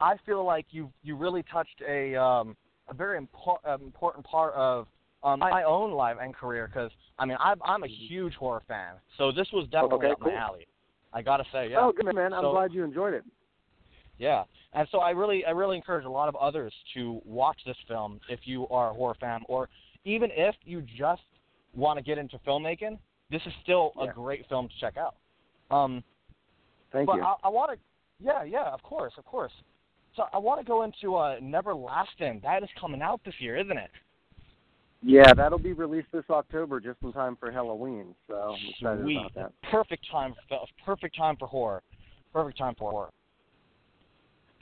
I 0.00 0.16
feel 0.26 0.44
like 0.44 0.66
you 0.70 0.90
you 1.02 1.16
really 1.16 1.44
touched 1.44 1.82
a 1.86 2.16
um 2.16 2.56
a 2.88 2.94
very 2.94 3.20
impor- 3.20 3.58
uh, 3.66 3.74
important 3.74 4.24
part 4.26 4.54
of 4.54 4.88
um, 5.22 5.38
my 5.40 5.62
own 5.62 5.92
life 5.92 6.16
and 6.20 6.34
career 6.34 6.66
because 6.66 6.90
I 7.18 7.26
mean 7.26 7.36
I'm 7.40 7.60
I'm 7.64 7.84
a 7.84 7.88
huge 7.88 8.34
horror 8.34 8.62
fan, 8.66 8.94
so 9.18 9.30
this 9.30 9.46
was 9.52 9.66
definitely 9.70 10.06
Okay, 10.06 10.12
up 10.12 10.20
cool. 10.20 10.32
my 10.32 10.38
alley. 10.38 10.66
I 11.12 11.22
gotta 11.22 11.44
say, 11.52 11.70
yeah. 11.70 11.80
Oh 11.80 11.92
good 11.92 12.14
man, 12.14 12.32
I'm 12.32 12.42
So- 12.42 12.52
glad 12.52 12.72
you 12.72 12.84
enjoyed 12.84 13.14
it. 13.14 13.24
Yeah, 14.18 14.44
and 14.74 14.86
so 14.92 14.98
I 14.98 15.10
really, 15.10 15.44
I 15.46 15.50
really 15.50 15.76
encourage 15.76 16.04
a 16.04 16.10
lot 16.10 16.28
of 16.28 16.36
others 16.36 16.74
to 16.94 17.22
watch 17.24 17.58
this 17.64 17.76
film 17.88 18.20
if 18.28 18.40
you 18.44 18.68
are 18.68 18.90
a 18.90 18.92
horror 18.94 19.14
fan, 19.18 19.40
or 19.48 19.68
even 20.04 20.30
if 20.34 20.54
you 20.64 20.82
just 20.82 21.22
want 21.74 21.96
to 21.98 22.02
get 22.02 22.18
into 22.18 22.38
filmmaking. 22.46 22.98
This 23.30 23.40
is 23.46 23.52
still 23.62 23.92
Yeah. 23.96 24.10
a 24.10 24.12
great 24.12 24.44
film 24.48 24.68
to 24.68 24.74
check 24.80 24.96
out. 24.96 25.14
Um, 25.70 26.02
Thank 26.92 27.06
but 27.06 27.16
you. 27.16 27.22
I, 27.22 27.36
I 27.44 27.48
want 27.48 27.70
to, 27.70 27.78
yeah, 28.18 28.42
yeah, 28.42 28.64
of 28.64 28.82
course, 28.82 29.12
of 29.18 29.24
course. 29.24 29.52
So 30.16 30.24
I 30.32 30.38
want 30.38 30.60
to 30.60 30.66
go 30.66 30.82
into 30.82 31.14
uh, 31.14 31.36
Neverlasting. 31.40 32.42
That 32.42 32.64
is 32.64 32.68
coming 32.78 33.00
out 33.00 33.20
this 33.24 33.34
year, 33.38 33.56
isn't 33.56 33.78
it? 33.78 33.90
Yeah, 35.02 35.32
that'll 35.34 35.58
be 35.58 35.72
released 35.72 36.08
this 36.12 36.24
October 36.30 36.80
just 36.80 36.98
in 37.02 37.12
time 37.12 37.36
for 37.36 37.50
Halloween. 37.50 38.14
So 38.28 38.34
I'm 38.34 38.70
excited 38.70 39.04
Sweet. 39.04 39.16
about 39.16 39.34
that. 39.34 39.70
Perfect 39.70 40.06
time, 40.10 40.34
for, 40.48 40.60
perfect 40.84 41.16
time 41.16 41.36
for 41.38 41.48
horror. 41.48 41.82
perfect 42.32 42.58
time 42.58 42.74
for 42.78 42.90
horror. 42.90 43.10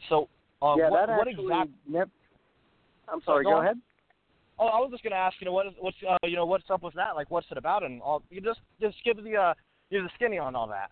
So, 0.08 0.28
uh, 0.62 0.76
yeah, 0.76 0.90
what, 0.90 1.06
that 1.06 1.16
what 1.16 1.28
actually. 1.28 1.44
exact? 1.44 1.70
Nev- 1.88 2.10
I'm 3.12 3.20
Sorry, 3.22 3.44
go 3.44 3.50
Go 3.50 3.60
ahead. 3.60 3.78
Oh, 4.60 4.66
I 4.66 4.78
was 4.80 4.90
just 4.90 5.04
gonna 5.04 5.16
ask, 5.16 5.36
you 5.40 5.44
know, 5.44 5.52
what 5.52 5.66
is, 5.66 5.72
what's, 5.78 5.96
uh, 6.08 6.16
you 6.24 6.36
know, 6.36 6.46
what's 6.46 6.68
up 6.68 6.82
with 6.82 6.94
that? 6.94 7.14
Like, 7.14 7.30
what's 7.30 7.46
it 7.50 7.58
about? 7.58 7.84
And 7.84 8.02
all, 8.02 8.22
you 8.30 8.40
just, 8.40 8.60
just 8.80 8.96
give 9.04 9.22
the, 9.22 9.36
uh, 9.36 9.54
you 9.90 10.02
the 10.02 10.10
skinny 10.16 10.38
on 10.38 10.54
all 10.54 10.66
that. 10.68 10.90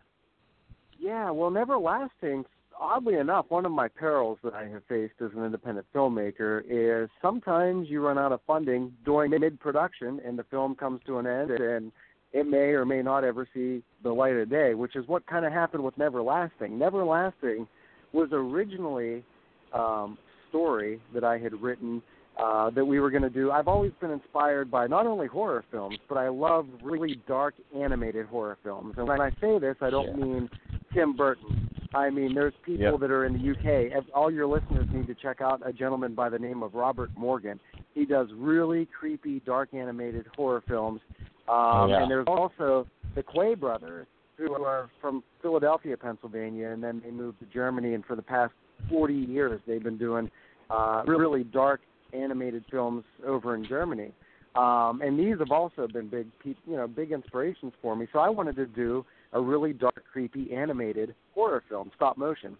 Yeah, 0.98 1.30
well, 1.30 1.50
Neverlasting, 1.50 2.44
oddly 2.80 3.14
enough, 3.14 3.46
one 3.48 3.66
of 3.66 3.72
my 3.72 3.88
perils 3.88 4.38
that 4.44 4.54
I 4.54 4.68
have 4.68 4.82
faced 4.88 5.14
as 5.20 5.30
an 5.36 5.44
independent 5.44 5.86
filmmaker 5.94 6.62
is 6.68 7.08
sometimes 7.22 7.88
you 7.88 8.00
run 8.04 8.18
out 8.18 8.32
of 8.32 8.40
funding 8.46 8.92
during 9.04 9.30
mid 9.30 9.58
production 9.60 10.20
and 10.24 10.38
the 10.38 10.44
film 10.44 10.74
comes 10.74 11.00
to 11.06 11.18
an 11.18 11.26
end 11.26 11.50
and 11.50 11.92
it 12.32 12.46
may 12.46 12.70
or 12.70 12.84
may 12.84 13.02
not 13.02 13.24
ever 13.24 13.48
see 13.54 13.82
the 14.02 14.12
light 14.12 14.34
of 14.34 14.50
day, 14.50 14.74
which 14.74 14.96
is 14.96 15.06
what 15.08 15.26
kind 15.26 15.44
of 15.46 15.52
happened 15.52 15.82
with 15.82 15.96
Neverlasting. 15.96 16.72
Neverlasting 16.72 17.66
was 18.12 18.28
originally 18.32 19.24
um, 19.72 20.18
story 20.48 21.00
that 21.14 21.24
I 21.24 21.38
had 21.38 21.60
written 21.60 22.02
uh, 22.38 22.68
that 22.70 22.84
we 22.84 23.00
were 23.00 23.10
going 23.10 23.22
to 23.22 23.30
do. 23.30 23.50
I've 23.50 23.68
always 23.68 23.92
been 24.00 24.10
inspired 24.10 24.70
by 24.70 24.86
not 24.86 25.06
only 25.06 25.26
horror 25.26 25.64
films, 25.70 25.98
but 26.08 26.18
I 26.18 26.28
love 26.28 26.66
really 26.82 27.20
dark 27.26 27.54
animated 27.74 28.26
horror 28.26 28.58
films. 28.62 28.94
And 28.98 29.08
when 29.08 29.20
I 29.20 29.30
say 29.40 29.58
this, 29.58 29.76
I 29.80 29.88
don't 29.88 30.18
Yeah. 30.18 30.24
mean 30.24 30.50
Tim 30.92 31.16
Burton. 31.16 31.70
I 31.96 32.10
mean, 32.10 32.34
there's 32.34 32.54
people 32.64 32.92
Yep. 32.92 33.00
that 33.00 33.10
are 33.10 33.24
in 33.24 33.32
the 33.32 33.50
UK. 33.50 34.04
All 34.14 34.30
your 34.30 34.46
listeners 34.46 34.86
need 34.92 35.06
to 35.06 35.14
check 35.14 35.40
out 35.40 35.62
a 35.64 35.72
gentleman 35.72 36.14
by 36.14 36.28
the 36.28 36.38
name 36.38 36.62
of 36.62 36.74
Robert 36.74 37.10
Morgan. 37.16 37.58
He 37.94 38.04
does 38.04 38.28
really 38.34 38.86
creepy, 38.86 39.40
dark 39.40 39.72
animated 39.72 40.26
horror 40.36 40.62
films. 40.68 41.00
Um, 41.48 41.54
Oh, 41.54 41.86
yeah. 41.86 42.02
And 42.02 42.10
there's 42.10 42.26
also 42.26 42.86
the 43.14 43.22
Quay 43.22 43.54
brothers, 43.54 44.06
who 44.36 44.52
are 44.62 44.90
from 45.00 45.22
Philadelphia, 45.40 45.96
Pennsylvania, 45.96 46.68
and 46.70 46.82
then 46.82 47.00
they 47.02 47.10
moved 47.10 47.38
to 47.40 47.46
Germany. 47.46 47.94
And 47.94 48.04
for 48.04 48.16
the 48.16 48.22
past 48.22 48.52
40 48.90 49.14
years, 49.14 49.60
they've 49.66 49.82
been 49.82 49.96
doing 49.96 50.30
uh, 50.68 51.02
really 51.06 51.44
dark 51.44 51.80
animated 52.12 52.64
films 52.70 53.04
over 53.26 53.54
in 53.54 53.64
Germany. 53.64 54.12
Um, 54.54 55.00
and 55.02 55.18
these 55.18 55.38
have 55.38 55.50
also 55.50 55.86
been 55.86 56.08
big, 56.08 56.26
you 56.44 56.54
know, 56.76 56.86
big 56.86 57.12
inspirations 57.12 57.72
for 57.82 57.94
me. 57.96 58.06
So 58.12 58.18
I 58.18 58.28
wanted 58.28 58.56
to 58.56 58.66
do 58.66 59.04
a 59.32 59.40
really 59.40 59.72
dark, 59.72 60.04
creepy 60.10 60.52
animated 60.52 61.14
horror 61.34 61.62
film, 61.68 61.90
stop 61.96 62.16
motion. 62.16 62.56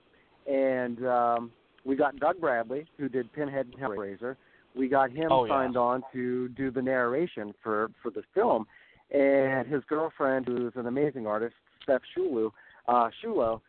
And 0.47 1.05
um, 1.07 1.51
we 1.85 1.97
got 1.97 2.17
Doug 2.19 2.41
Bradley, 2.41 2.87
who 2.99 3.09
did 3.09 3.33
Pinhead 3.33 3.67
and 3.67 3.75
Hellraiser. 3.77 4.37
We 4.77 4.89
got 4.89 5.11
him 5.11 5.29
Oh, 5.31 5.45
yeah. 5.45 5.53
signed 5.53 5.77
on 5.77 6.03
to 6.13 6.49
do 6.51 6.71
the 6.71 6.83
narration 6.83 7.55
for 7.63 7.91
for 8.03 8.11
the 8.11 8.23
film, 8.35 8.67
and 9.11 9.67
his 9.67 9.83
girlfriend, 9.89 10.47
who's 10.47 10.73
an 10.77 10.87
amazing 10.87 11.27
artist, 11.27 11.55
Steph 11.83 12.03
Shulu, 12.17 12.51
uh, 12.89 13.09
Shulo, 13.25 13.61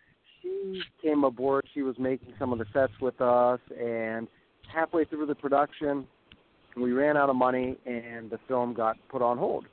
she 0.42 0.82
came 1.02 1.24
aboard. 1.24 1.66
She 1.74 1.82
was 1.82 1.96
making 1.98 2.34
some 2.38 2.52
of 2.52 2.60
the 2.60 2.66
sets 2.74 2.92
with 3.02 3.20
us, 3.22 3.60
and 3.80 4.28
halfway 4.74 5.06
through 5.06 5.28
the 5.28 5.36
production, 5.36 6.06
we 6.76 6.92
ran 6.92 7.16
out 7.16 7.30
of 7.30 7.36
money, 7.36 7.78
and 7.86 8.30
the 8.30 8.40
film 8.48 8.74
got 8.74 8.98
put 9.10 9.22
on 9.22 9.38
hold. 9.38 9.66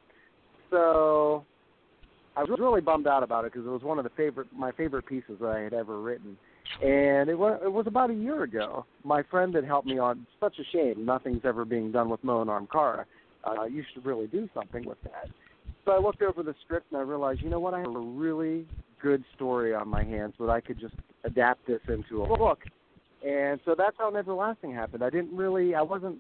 So 0.71 1.45
I 2.37 2.43
was 2.43 2.59
really 2.59 2.81
bummed 2.81 3.07
out 3.07 3.23
about 3.23 3.45
it 3.45 3.53
because 3.53 3.67
it 3.67 3.71
was 3.71 3.83
one 3.83 3.99
of 3.99 4.05
the 4.05 4.11
favorite 4.11 4.49
my 4.57 4.73
favorite 4.73 5.07
pieces 5.07 5.37
that 5.41 5.51
I 5.51 5.61
had 5.61 5.73
ever 5.73 6.01
written. 6.01 6.37
And 6.83 7.29
it 7.29 7.39
was 7.39 7.61
it 7.65 7.73
was 7.73 7.87
about 7.87 8.11
a 8.11 8.15
year 8.15 8.43
ago. 8.43 8.87
My 9.05 9.23
friend 9.23 9.55
had 9.55 9.65
helped 9.65 9.87
me 9.87 9.99
on. 9.99 10.27
Such 10.41 10.59
a 10.59 10.65
shame. 10.73 11.05
Nothing's 11.05 11.43
ever 11.45 11.65
being 11.65 11.93
done 11.93 12.09
with 12.09 12.23
Moen 12.25 12.49
Armkara. 12.49 13.05
Uh, 13.45 13.65
you 13.65 13.85
should 13.93 14.05
really 14.05 14.27
do 14.27 14.49
something 14.55 14.85
with 14.87 15.01
that. 15.05 15.29
So 15.85 15.93
I 15.93 15.99
looked 15.99 16.23
over 16.23 16.43
the 16.43 16.55
script 16.65 16.87
and 16.91 16.99
I 16.99 17.03
realized, 17.03 17.43
you 17.43 17.51
know 17.51 17.61
what? 17.61 17.75
I 17.75 17.81
have 17.81 17.95
a 17.95 17.99
really 17.99 18.67
good 19.03 19.23
story 19.35 19.75
on 19.75 19.87
my 19.87 20.03
hands, 20.03 20.33
but 20.39 20.49
I 20.49 20.61
could 20.61 20.81
just 20.81 20.95
adapt 21.25 21.67
this 21.67 21.81
into 21.89 22.23
a 22.23 22.39
book. 22.39 22.61
And 23.25 23.61
so 23.65 23.75
that's 23.77 23.97
how 23.99 24.11
Neverlasting 24.11 24.75
happened. 24.75 25.05
I 25.05 25.11
didn't 25.11 25.37
really. 25.37 25.75
I 25.75 25.83
wasn't. 25.83 26.19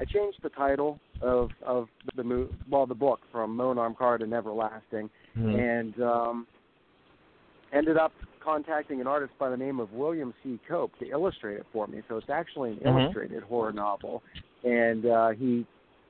I 0.00 0.04
changed 0.04 0.38
the 0.42 0.50
title 0.50 1.00
of 1.20 1.50
of 1.64 1.88
the 2.16 2.22
mo- 2.22 2.48
well 2.70 2.86
the 2.86 2.94
book 2.94 3.20
from 3.32 3.56
Moen 3.56 3.76
Armkara 3.76 4.18
to 4.20 4.26
Neverlasting 4.26 5.10
and 5.46 6.00
um, 6.02 6.46
ended 7.72 7.96
up 7.96 8.12
contacting 8.42 9.00
an 9.00 9.06
artist 9.06 9.32
by 9.38 9.50
the 9.50 9.56
name 9.56 9.78
of 9.80 9.92
William 9.92 10.32
C. 10.42 10.58
Cope 10.68 10.96
to 10.98 11.08
illustrate 11.10 11.58
it 11.58 11.66
for 11.72 11.86
me. 11.86 12.02
So 12.08 12.16
it's 12.16 12.30
actually 12.30 12.72
an 12.72 12.78
Mhm. 12.78 12.86
illustrated 12.86 13.42
horror 13.42 13.72
novel, 13.72 14.22
and 14.64 15.04
uh, 15.06 15.28
he 15.30 15.66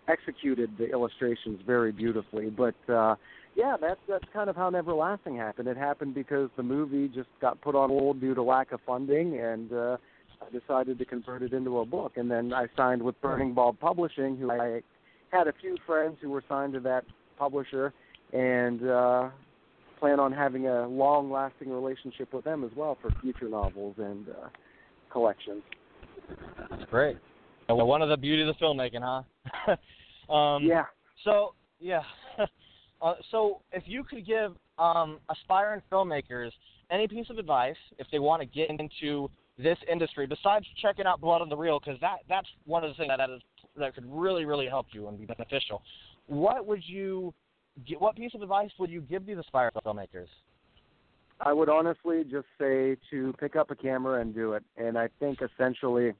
executed 0.07 0.71
the 0.79 0.91
illustrations 0.91 1.61
very 1.67 1.93
beautifully. 1.93 2.51
But 2.51 2.75
uh, 2.88 3.17
yeah, 3.55 3.77
that's 3.81 4.01
that's 4.09 4.25
kind 4.33 4.49
of 4.49 4.57
how 4.57 4.71
Neverlasting 4.71 5.37
happened. 5.37 5.69
It 5.69 5.77
happened 5.77 6.14
because 6.14 6.49
the 6.57 6.62
movie 6.62 7.09
just 7.09 7.29
got 7.41 7.61
put 7.61 7.75
on 7.75 7.91
hold 7.91 8.21
due 8.21 8.35
to 8.35 8.43
lack 8.43 8.73
of 8.73 8.81
funding, 8.87 9.38
and 9.41 9.73
uh, 9.73 9.97
I 10.41 10.51
decided 10.51 10.99
to 10.99 11.05
convert 11.05 11.43
it 11.43 11.53
into 11.53 11.81
a 11.81 11.85
book. 11.85 12.17
And 12.17 12.31
then 12.31 12.53
I 12.53 12.69
signed 12.77 13.03
with 13.03 13.21
Burning 13.21 13.53
Bulb 13.55 13.81
Publishing, 13.81 14.37
who 14.37 14.51
I 14.51 14.83
had 15.31 15.49
a 15.49 15.53
few 15.61 15.77
friends 15.87 16.19
who 16.23 16.31
were 16.31 16.45
signed 16.49 16.73
to 16.75 16.81
that 16.81 17.05
publisher, 17.37 17.93
and 18.33 18.88
uh, 18.88 19.29
plan 19.99 20.21
on 20.21 20.33
having 20.33 20.67
a 20.67 20.87
long-lasting 20.87 21.71
relationship 21.71 22.33
with 22.33 22.45
them 22.45 22.64
as 22.64 22.71
well 22.77 22.97
for 23.01 23.11
future 23.21 23.49
novels 23.49 23.95
and 23.99 24.29
uh, 24.29 24.49
collections. 25.11 25.62
That's 26.71 26.85
great. 26.91 27.19
Well, 27.69 27.87
one 27.87 28.03
of 28.03 28.09
the 28.09 28.17
beauties 28.17 28.49
of 28.49 28.57
the 28.59 28.64
filmmaking, 28.64 29.03
huh? 29.03 30.33
um, 30.33 30.64
yeah. 30.64 30.85
So 31.25 31.55
yeah. 31.81 32.03
uh, 33.03 33.14
so 33.31 33.61
if 33.73 33.85
you 33.87 34.05
could 34.05 34.27
give 34.27 34.55
um, 34.79 35.19
aspiring 35.31 35.83
filmmakers 35.91 36.51
any 36.91 37.07
piece 37.07 37.29
of 37.31 37.38
advice 37.38 37.77
if 37.99 38.07
they 38.11 38.19
want 38.19 38.41
to 38.41 38.47
get 38.47 38.71
into 38.71 39.31
this 39.59 39.79
industry, 39.91 40.27
besides 40.27 40.64
checking 40.81 41.05
out 41.05 41.21
Blood 41.21 41.43
on 41.43 41.49
the 41.49 41.57
Reel, 41.57 41.81
because 41.81 42.01
that 42.01 42.19
that's 42.29 42.47
one 42.64 42.85
of 42.85 42.91
the 42.91 42.95
things 42.95 43.09
that 43.09 43.19
that 43.19 43.31
is 43.31 43.43
that 43.77 43.95
could 43.95 44.07
really 44.09 44.45
really 44.45 44.67
help 44.67 44.87
you 44.93 45.09
and 45.09 45.19
be 45.19 45.27
beneficial. 45.27 45.83
What 46.27 46.67
would 46.67 46.83
you 46.87 47.35
what 47.99 48.17
piece 48.17 48.35
of 48.35 48.43
advice 48.43 48.71
would 48.79 48.91
you 48.91 49.01
give 49.03 49.27
these 49.27 49.38
aspiring 49.38 49.73
filmmakers? 49.85 50.29
I 51.41 51.53
would 51.53 51.69
honestly 51.69 52.25
just 52.25 52.47
say 52.59 52.97
to 53.11 53.33
pick 53.38 53.55
up 53.55 53.71
a 53.71 53.77
camera 53.77 54.21
and 54.21 54.35
do 54.35 54.55
it. 54.55 54.64
And 54.77 54.99
I 54.99 55.09
think 55.21 55.38
essentially 55.41 56.12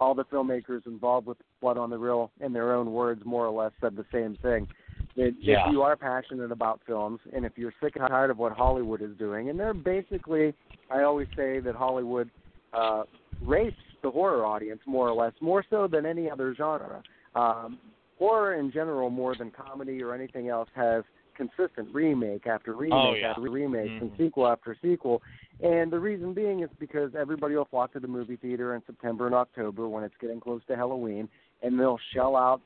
all 0.00 0.14
the 0.14 0.24
filmmakers 0.24 0.86
involved 0.86 1.26
with 1.26 1.38
Blood 1.60 1.78
on 1.78 1.90
the 1.90 1.98
Reel, 1.98 2.30
in 2.40 2.52
their 2.52 2.74
own 2.74 2.92
words, 2.92 3.22
more 3.24 3.46
or 3.46 3.50
less 3.50 3.72
said 3.80 3.96
the 3.96 4.04
same 4.12 4.36
thing. 4.42 4.68
That 5.16 5.34
Yeah. 5.40 5.66
if 5.66 5.72
you 5.72 5.82
are 5.82 5.96
passionate 5.96 6.52
about 6.52 6.82
films 6.86 7.20
and 7.32 7.46
if 7.46 7.56
you're 7.56 7.72
sick 7.80 7.96
and 7.96 8.06
tired 8.06 8.30
of 8.30 8.38
what 8.38 8.52
Hollywood 8.52 9.00
is 9.00 9.16
doing, 9.16 9.48
and 9.48 9.58
they're 9.58 9.72
basically, 9.72 10.54
I 10.90 11.02
always 11.02 11.28
say 11.36 11.60
that 11.60 11.74
Hollywood 11.74 12.30
uh, 12.72 13.04
rapes 13.42 13.78
the 14.02 14.10
horror 14.10 14.44
audience 14.44 14.80
more 14.86 15.08
or 15.08 15.14
less, 15.14 15.32
more 15.40 15.64
so 15.70 15.86
than 15.86 16.04
any 16.04 16.30
other 16.30 16.54
genre. 16.54 17.02
Um, 17.34 17.78
horror 18.18 18.54
in 18.54 18.70
general, 18.72 19.10
more 19.10 19.34
than 19.34 19.50
comedy 19.50 20.02
or 20.02 20.14
anything 20.14 20.48
else, 20.48 20.68
has 20.74 21.04
consistent 21.34 21.92
remake 21.92 22.46
after 22.46 22.72
remake 22.72 22.94
Oh, 22.94 23.14
yeah. 23.14 23.30
after 23.30 23.42
remake 23.42 23.92
and 24.00 24.10
Mhm. 24.10 24.16
sequel 24.16 24.46
after 24.46 24.74
sequel. 24.80 25.22
And 25.60 25.90
the 25.90 25.98
reason 25.98 26.32
being 26.32 26.60
is 26.60 26.70
because 26.78 27.14
everybody 27.14 27.54
will 27.56 27.66
flock 27.66 27.92
to 27.92 28.00
the 28.00 28.08
movie 28.08 28.36
theater 28.36 28.74
in 28.74 28.82
September 28.84 29.26
and 29.26 29.34
October 29.34 29.88
when 29.88 30.04
it's 30.04 30.16
getting 30.18 30.40
close 30.40 30.64
to 30.66 30.76
Halloween, 30.76 31.28
and 31.62 31.78
they'll 31.78 31.98
shell 32.12 32.36
out, 32.36 32.60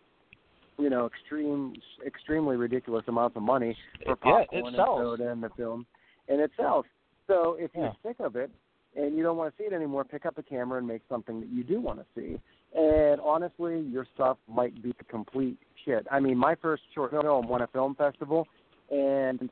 you 0.78 0.88
know, 0.88 1.06
extreme, 1.06 1.74
extremely 2.04 2.56
ridiculous 2.56 3.06
amounts 3.08 3.36
of 3.36 3.42
money 3.42 3.76
for 4.04 4.16
Yeah, 4.16 4.16
popcorn 4.16 4.74
it 4.74 4.78
and 4.78 4.86
soda 4.86 5.30
and 5.30 5.42
the 5.42 5.50
film, 5.50 5.86
and 6.28 6.40
it 6.40 6.52
sells. 6.56 6.86
So 7.26 7.54
if 7.54 7.74
you're 7.74 7.86
Yeah. 7.86 8.10
sick 8.10 8.20
of 8.20 8.36
it 8.36 8.50
and 8.96 9.16
you 9.16 9.22
don't 9.22 9.36
want 9.36 9.56
to 9.56 9.62
see 9.62 9.66
it 9.66 9.72
anymore, 9.72 10.04
pick 10.04 10.26
up 10.26 10.38
a 10.38 10.42
camera 10.42 10.78
and 10.78 10.86
make 10.86 11.02
something 11.08 11.40
that 11.40 11.48
you 11.48 11.62
do 11.62 11.80
want 11.80 12.00
to 12.00 12.06
see. 12.14 12.40
And 12.76 13.20
honestly, 13.20 13.80
your 13.80 14.06
stuff 14.14 14.38
might 14.48 14.80
be 14.82 14.94
complete 15.08 15.58
shit. 15.84 16.06
I 16.10 16.20
mean, 16.20 16.36
my 16.36 16.54
first 16.54 16.82
short 16.94 17.10
film 17.10 17.48
won 17.48 17.62
a 17.62 17.66
film 17.66 17.94
festival, 17.96 18.46
and 18.90 19.50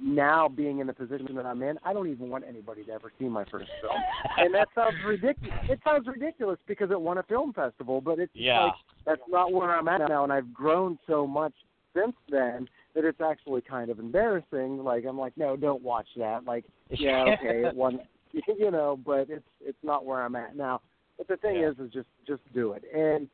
now 0.00 0.48
being 0.48 0.80
in 0.80 0.86
the 0.86 0.92
position 0.92 1.34
that 1.34 1.46
I'm 1.46 1.62
in, 1.62 1.78
I 1.84 1.92
don't 1.92 2.08
even 2.08 2.28
want 2.28 2.44
anybody 2.46 2.84
to 2.84 2.92
ever 2.92 3.10
see 3.18 3.26
my 3.28 3.44
first 3.44 3.70
film. 3.80 3.94
and 4.36 4.54
that 4.54 4.68
sounds 4.74 4.96
ridiculous. 5.06 5.58
It 5.70 5.80
sounds 5.84 6.06
ridiculous 6.06 6.58
because 6.66 6.90
it 6.90 7.00
won 7.00 7.18
a 7.18 7.22
film 7.22 7.52
festival, 7.52 8.00
but 8.00 8.18
it's 8.18 8.34
Yeah. 8.34 8.64
like 8.64 8.74
that's 9.06 9.22
not 9.28 9.52
where 9.52 9.74
I'm 9.74 9.88
at 9.88 10.06
now, 10.08 10.24
and 10.24 10.32
I've 10.32 10.52
grown 10.52 10.98
so 11.06 11.26
much 11.26 11.54
since 11.94 12.14
then 12.28 12.68
that 12.94 13.04
it's 13.04 13.20
actually 13.20 13.62
kind 13.62 13.90
of 13.90 13.98
embarrassing. 13.98 14.84
Like 14.84 15.04
I'm 15.06 15.18
like, 15.18 15.36
no, 15.36 15.56
don't 15.56 15.82
watch 15.82 16.08
that. 16.16 16.44
Like, 16.44 16.64
yeah, 16.90 17.22
okay, 17.22 17.64
it 17.64 17.74
won, 17.74 18.00
you 18.32 18.70
know, 18.70 18.98
but 19.04 19.30
it's 19.30 19.48
it's 19.60 19.82
not 19.82 20.04
where 20.04 20.22
I'm 20.22 20.36
at 20.36 20.56
now. 20.56 20.82
But 21.18 21.28
the 21.28 21.36
thing 21.36 21.56
Yeah. 21.60 21.70
is, 21.70 21.78
is 21.78 21.92
just 21.92 22.08
just 22.26 22.42
do 22.52 22.72
it, 22.72 22.84
and 22.94 23.28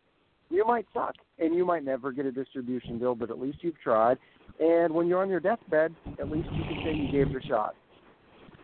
you 0.50 0.64
might 0.66 0.86
suck, 0.92 1.14
and 1.38 1.54
you 1.54 1.64
might 1.64 1.84
never 1.84 2.12
get 2.12 2.26
a 2.26 2.32
distribution 2.32 2.98
deal, 2.98 3.14
but 3.14 3.30
at 3.30 3.40
least 3.40 3.58
you've 3.62 3.80
tried. 3.80 4.18
And 4.60 4.92
when 4.94 5.06
you're 5.08 5.22
on 5.22 5.30
your 5.30 5.40
deathbed, 5.40 5.94
at 6.18 6.30
least 6.30 6.48
you 6.52 6.62
can 6.64 6.82
say 6.84 6.92
you 6.94 7.10
gave 7.10 7.34
it 7.34 7.42
a 7.44 7.46
shot. 7.46 7.74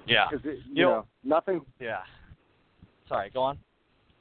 Yeah. 0.06 0.26
Because 0.30 0.44
you 0.44 0.62
You 0.72 0.82
know- 0.84 0.90
know 0.90 1.06
nothing. 1.24 1.64
Yeah. 1.80 2.02
Sorry, 3.08 3.30
go 3.30 3.42
on. 3.42 3.58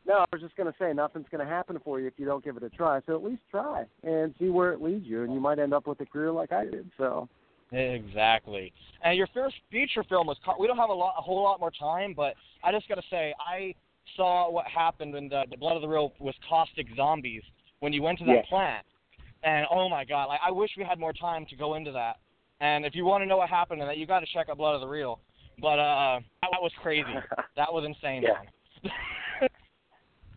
No, 0.06 0.20
I 0.20 0.26
was 0.32 0.42
just 0.42 0.56
going 0.56 0.72
to 0.72 0.78
say 0.80 0.94
nothing's 0.94 1.28
going 1.30 1.46
to 1.46 1.52
happen 1.52 1.78
for 1.84 2.00
you 2.00 2.08
if 2.08 2.14
you 2.18 2.26
don't 2.26 2.42
give 2.44 2.56
it 2.56 2.64
a 2.64 2.70
try. 2.70 3.02
So 3.06 3.16
at 3.16 3.24
least 3.24 3.42
try 3.52 3.86
and 4.04 4.34
see 4.40 4.48
where 4.48 4.72
it 4.72 4.82
leads 4.82 5.06
you, 5.06 5.24
and 5.24 5.34
you 5.34 5.42
might 5.42 5.60
end 5.60 5.74
up 5.74 5.86
with 5.86 6.00
a 6.00 6.06
career 6.06 6.32
like 6.32 6.54
I 6.54 6.64
did. 6.64 6.90
So 6.98 7.28
Exactly. 7.74 8.72
And 9.04 9.18
your 9.18 9.28
first 9.34 9.56
feature 9.70 10.04
film 10.06 10.28
was. 10.28 10.38
We 10.58 10.68
don't 10.68 10.78
have 10.78 10.90
a 10.90 10.94
lot, 10.94 11.16
a 11.18 11.22
whole 11.22 11.44
lot 11.44 11.60
more 11.60 11.72
time, 11.72 12.14
but 12.16 12.36
I 12.64 12.72
just 12.72 12.88
got 12.88 12.96
to 12.96 13.04
say, 13.10 13.34
I 13.46 13.76
saw 14.16 14.50
what 14.50 14.66
happened 14.68 15.16
in 15.16 15.30
the, 15.30 15.44
the 15.50 15.58
Blood 15.58 15.76
of 15.76 15.82
the 15.82 15.88
Reel 15.88 16.14
with 16.20 16.36
caustic 16.48 16.88
zombies 16.96 17.44
when 17.80 17.94
you 17.94 18.02
went 18.02 18.20
to 18.20 18.26
that 18.26 18.36
Yeah. 18.36 18.42
plant, 18.50 18.86
and 19.44 19.66
oh 19.72 19.90
my 19.90 20.04
God, 20.06 20.26
like 20.26 20.40
I 20.44 20.52
wish 20.52 20.72
we 20.78 20.84
had 20.84 21.00
more 21.00 21.14
time 21.14 21.46
to 21.48 21.56
go 21.56 21.76
into 21.76 21.92
that. 21.92 22.18
And 22.60 22.86
if 22.86 22.96
you 22.96 23.06
want 23.06 23.22
to 23.22 23.26
know 23.28 23.38
what 23.38 23.50
happened 23.50 23.82
in 23.82 23.88
that, 23.88 23.98
you 23.98 24.08
got 24.08 24.22
to 24.22 24.26
check 24.34 24.50
out 24.50 24.58
Blood 24.58 24.76
of 24.76 24.82
the 24.82 24.88
Reel. 24.88 25.20
But 25.60 25.80
uh, 25.80 26.20
that 26.42 26.62
was 26.62 26.72
crazy. 26.82 27.14
that 27.56 27.72
was 27.72 27.86
insane, 27.86 28.24
Yeah. 28.24 28.34
man. 28.84 28.92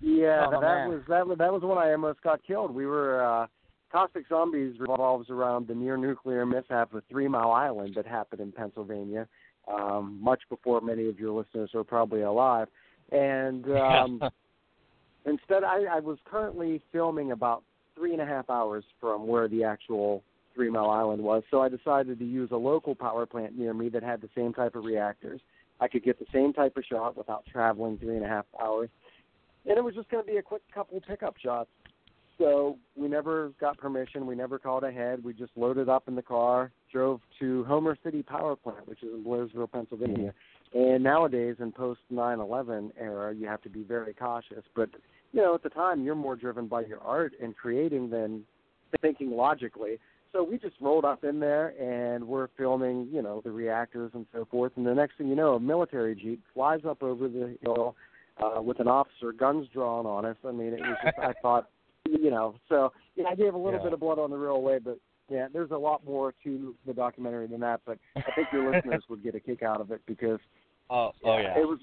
Yeah, 0.02 0.46
Oh, 0.46 0.50
that 0.52 0.61
man. 0.61 0.88
was 0.88 1.02
that 1.09 1.26
was 1.26 1.38
that 1.38 1.52
was 1.52 1.62
when 1.62 1.76
I 1.76 1.92
almost 1.92 2.22
got 2.22 2.42
killed. 2.42 2.74
We 2.74 2.87
were 2.87 3.22
uh 3.22 3.46
Caustic 3.92 4.26
Zombies 4.28 4.78
revolves 4.78 5.28
around 5.30 5.66
the 5.68 5.74
near 5.74 5.96
nuclear 5.96 6.46
mishap 6.46 6.94
of 6.94 7.02
Three 7.11 7.28
Mile 7.28 7.50
Island 7.50 7.94
that 7.96 8.06
happened 8.06 8.40
in 8.40 8.52
Pennsylvania, 8.52 9.26
um, 9.68 10.18
much 10.22 10.40
before 10.48 10.80
many 10.80 11.09
of 11.09 11.18
your 11.18 11.33
listeners 11.33 11.70
are 11.74 11.85
probably 11.85 12.22
alive. 12.22 12.68
And 13.12 13.64
um 13.77 14.23
instead 15.27 15.64
I, 15.64 15.85
I 15.90 16.01
was 16.01 16.18
currently 16.25 16.83
filming 16.92 17.33
about 17.33 17.62
three 17.94 18.12
and 18.12 18.23
a 18.23 18.27
half 18.27 18.49
hours 18.49 18.85
from 19.01 19.27
where 19.27 19.49
the 19.49 19.64
actual 19.64 20.23
Three 20.55 20.68
Mile 20.68 20.90
Island 20.90 21.23
was, 21.23 21.44
so 21.51 21.62
I 21.62 21.68
decided 21.68 22.18
to 22.18 22.25
use 22.25 22.51
a 22.51 22.57
local 22.57 22.94
power 22.94 23.25
plant 23.25 23.57
near 23.57 23.73
me 23.73 23.88
that 23.90 24.03
had 24.03 24.20
the 24.20 24.29
same 24.35 24.53
type 24.53 24.75
of 24.75 24.85
reactors. 24.85 25.40
I 25.81 25.87
could 25.87 26.03
get 26.03 26.18
the 26.18 26.27
same 26.33 26.53
type 26.53 26.77
of 26.77 26.85
shot 26.85 27.16
without 27.16 27.44
traveling 27.51 27.99
three 27.99 28.16
and 28.16 28.25
a 28.25 28.29
half 28.29 28.46
hours 28.61 28.90
and 29.66 29.77
it 29.77 29.85
was 29.85 29.94
just 29.94 30.09
going 30.11 30.25
to 30.25 30.31
be 30.31 30.38
a 30.38 30.42
quick 30.42 30.62
couple 30.73 31.01
pickup 31.01 31.37
shots. 31.37 31.70
So 32.38 32.79
we 32.96 33.09
never 33.09 33.53
got 33.61 33.77
permission. 33.77 34.27
We 34.27 34.35
never 34.35 34.59
called 34.59 34.83
ahead. 34.83 35.23
We 35.23 35.35
just 35.35 35.53
loaded 35.57 35.88
up 35.90 36.09
in 36.09 36.14
the 36.14 36.23
car, 36.23 36.73
drove 36.90 37.20
to 37.38 37.64
Homer 37.64 37.99
City 38.03 38.23
Power 38.23 38.57
Plant, 38.57 38.88
which 38.88 39.03
is 39.03 39.11
in 39.12 39.23
Blairsville, 39.23 39.70
Pennsylvania. 39.70 40.33
And 40.72 41.02
nowadays, 41.02 41.56
in 41.59 41.72
post 41.72 42.00
9/11 42.12 42.92
era, 42.98 43.35
you 43.35 43.46
have 43.46 43.62
to 43.62 43.68
be 43.68 43.83
very 43.83 44.14
cautious. 44.14 44.64
But 44.74 44.90
you 45.33 45.42
know, 45.42 45.54
at 45.54 45.62
the 45.62 45.70
time, 45.70 46.04
you're 46.04 46.14
more 46.14 46.37
driven 46.37 46.66
by 46.66 46.85
your 46.85 47.00
art 47.00 47.33
and 47.42 47.56
creating 47.56 48.11
than 48.11 48.44
thinking 49.00 49.30
logically. 49.30 49.98
So 50.33 50.44
we 50.44 50.59
just 50.59 50.76
rolled 50.80 51.04
up 51.04 51.24
in 51.24 51.40
there 51.40 51.74
and 51.80 52.26
we're 52.26 52.48
filming, 52.56 53.09
you 53.12 53.20
know, 53.20 53.40
the 53.42 53.50
reactors 53.50 54.12
and 54.14 54.26
so 54.33 54.44
forth. 54.44 54.72
And 54.76 54.87
the 54.87 54.94
next 54.94 55.18
thing 55.18 55.28
you 55.28 55.35
know, 55.35 55.54
a 55.54 55.61
military 55.61 56.14
jeep 56.14 56.40
flies 56.54 56.80
up 56.88 57.02
over 57.02 57.28
the 57.28 57.56
hill 57.62 57.96
uh, 58.38 58.62
with 58.62 58.78
an 58.78 58.87
officer, 58.87 59.33
guns 59.33 59.66
drawn 59.72 60.06
on 60.06 60.24
us. 60.24 60.37
I 60.46 60.52
mean, 60.52 60.72
it 60.72 60.80
was 60.80 60.96
just, 61.04 61.18
I 61.18 61.33
thought, 61.42 61.68
you 62.09 62.30
know, 62.30 62.54
so 62.68 62.92
yeah, 63.16 63.26
I 63.28 63.35
gave 63.35 63.54
a 63.54 63.59
little 63.59 63.80
Yeah. 63.80 63.85
bit 63.85 63.92
of 63.92 64.00
Blood 64.00 64.20
on 64.20 64.30
the 64.30 64.37
Reel 64.37 64.62
way, 64.62 64.78
but 64.78 64.98
yeah, 65.28 65.46
there's 65.52 65.70
a 65.72 65.76
lot 65.76 66.04
more 66.04 66.33
to 66.44 66.74
the 66.87 66.94
documentary 66.94 67.46
than 67.48 67.61
that. 67.61 67.80
But 67.85 67.98
I 68.16 68.30
think 68.33 68.48
your 68.52 68.72
listeners 68.72 69.02
would 69.09 69.22
get 69.24 69.35
a 69.35 69.40
kick 69.40 69.62
out 69.62 69.80
of 69.80 69.90
it 69.90 70.00
because 70.06 70.38
oh, 70.90 71.12
oh 71.24 71.38
yeah. 71.38 71.59
it 71.59 71.66
was 71.66 71.79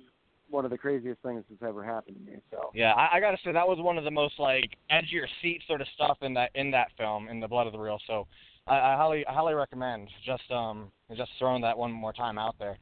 one 0.50 0.65
of 0.65 0.72
the 0.72 0.78
craziest 0.78 1.22
things 1.22 1.43
that's 1.50 1.67
ever 1.67 1.84
happened 1.84 2.17
to 2.17 2.32
me. 2.32 2.38
So 2.52 2.72
Yeah, 2.74 2.93
I, 2.93 3.17
I 3.17 3.20
gotta 3.20 3.38
say 3.43 3.52
that 3.52 3.67
was 3.67 3.80
one 3.80 3.98
of 3.98 4.04
the 4.04 4.12
most 4.12 4.36
like 4.39 4.70
edge 4.89 5.06
of 5.06 5.12
your 5.12 5.28
seat 5.41 5.62
sort 5.67 5.82
of 5.82 5.88
stuff 5.96 6.17
in 6.22 6.34
that 6.36 6.52
in 6.56 6.72
that 6.72 6.88
film, 6.98 7.28
in 7.28 7.39
the 7.39 7.48
Blood 7.48 7.67
of 7.67 7.74
the 7.74 7.80
Reel. 7.80 8.00
So 8.08 8.28
I, 8.67 8.76
I 8.76 8.96
highly 8.96 9.26
I 9.28 9.34
highly 9.34 9.54
recommend 9.54 10.10
just 10.26 10.50
um 10.52 10.91
just 11.15 11.32
throwing 11.39 11.62
that 11.63 11.78
one 11.78 11.91
more 11.91 12.13
time 12.13 12.38
out 12.38 12.56
there. 12.60 12.78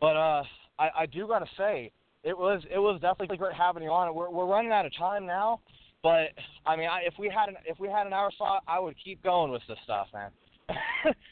But 0.00 0.16
uh 0.16 0.42
I, 0.78 0.90
I 1.00 1.06
do 1.06 1.26
gotta 1.26 1.46
say 1.56 1.90
it 2.22 2.36
was 2.36 2.62
it 2.70 2.78
was 2.78 3.00
definitely 3.00 3.36
great 3.36 3.54
having 3.54 3.82
you 3.82 3.90
on. 3.90 4.14
We're 4.14 4.30
we're 4.30 4.46
running 4.46 4.72
out 4.72 4.86
of 4.86 4.96
time 4.96 5.26
now, 5.26 5.60
but 6.02 6.28
I 6.66 6.76
mean 6.76 6.88
I, 6.88 7.02
if 7.04 7.14
we 7.18 7.28
had 7.28 7.48
an 7.48 7.56
if 7.66 7.78
we 7.78 7.88
had 7.88 8.06
an 8.06 8.12
hour 8.12 8.30
slot, 8.36 8.62
I 8.66 8.80
would 8.80 8.96
keep 9.02 9.22
going 9.22 9.50
with 9.50 9.62
this 9.68 9.78
stuff, 9.84 10.08
man. 10.14 10.30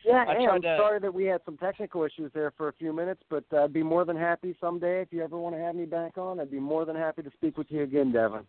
yeah, 0.04 0.24
I 0.28 0.34
hey, 0.34 0.46
I'm 0.46 0.62
to- 0.62 0.76
sorry 0.76 1.00
that 1.00 1.12
we 1.12 1.24
had 1.24 1.40
some 1.44 1.56
technical 1.56 2.04
issues 2.04 2.30
there 2.34 2.52
for 2.56 2.68
a 2.68 2.72
few 2.74 2.92
minutes, 2.92 3.22
but 3.30 3.44
uh, 3.52 3.64
I'd 3.64 3.72
be 3.72 3.82
more 3.82 4.04
than 4.04 4.16
happy 4.16 4.54
someday 4.60 5.00
if 5.00 5.08
you 5.10 5.22
ever 5.22 5.38
want 5.38 5.54
to 5.54 5.60
have 5.60 5.74
me 5.74 5.84
back 5.84 6.18
on. 6.18 6.40
I'd 6.40 6.50
be 6.50 6.60
more 6.60 6.84
than 6.84 6.96
happy 6.96 7.22
to 7.22 7.30
speak 7.30 7.56
with 7.56 7.68
you 7.70 7.82
again, 7.82 8.12
Devin. 8.12 8.42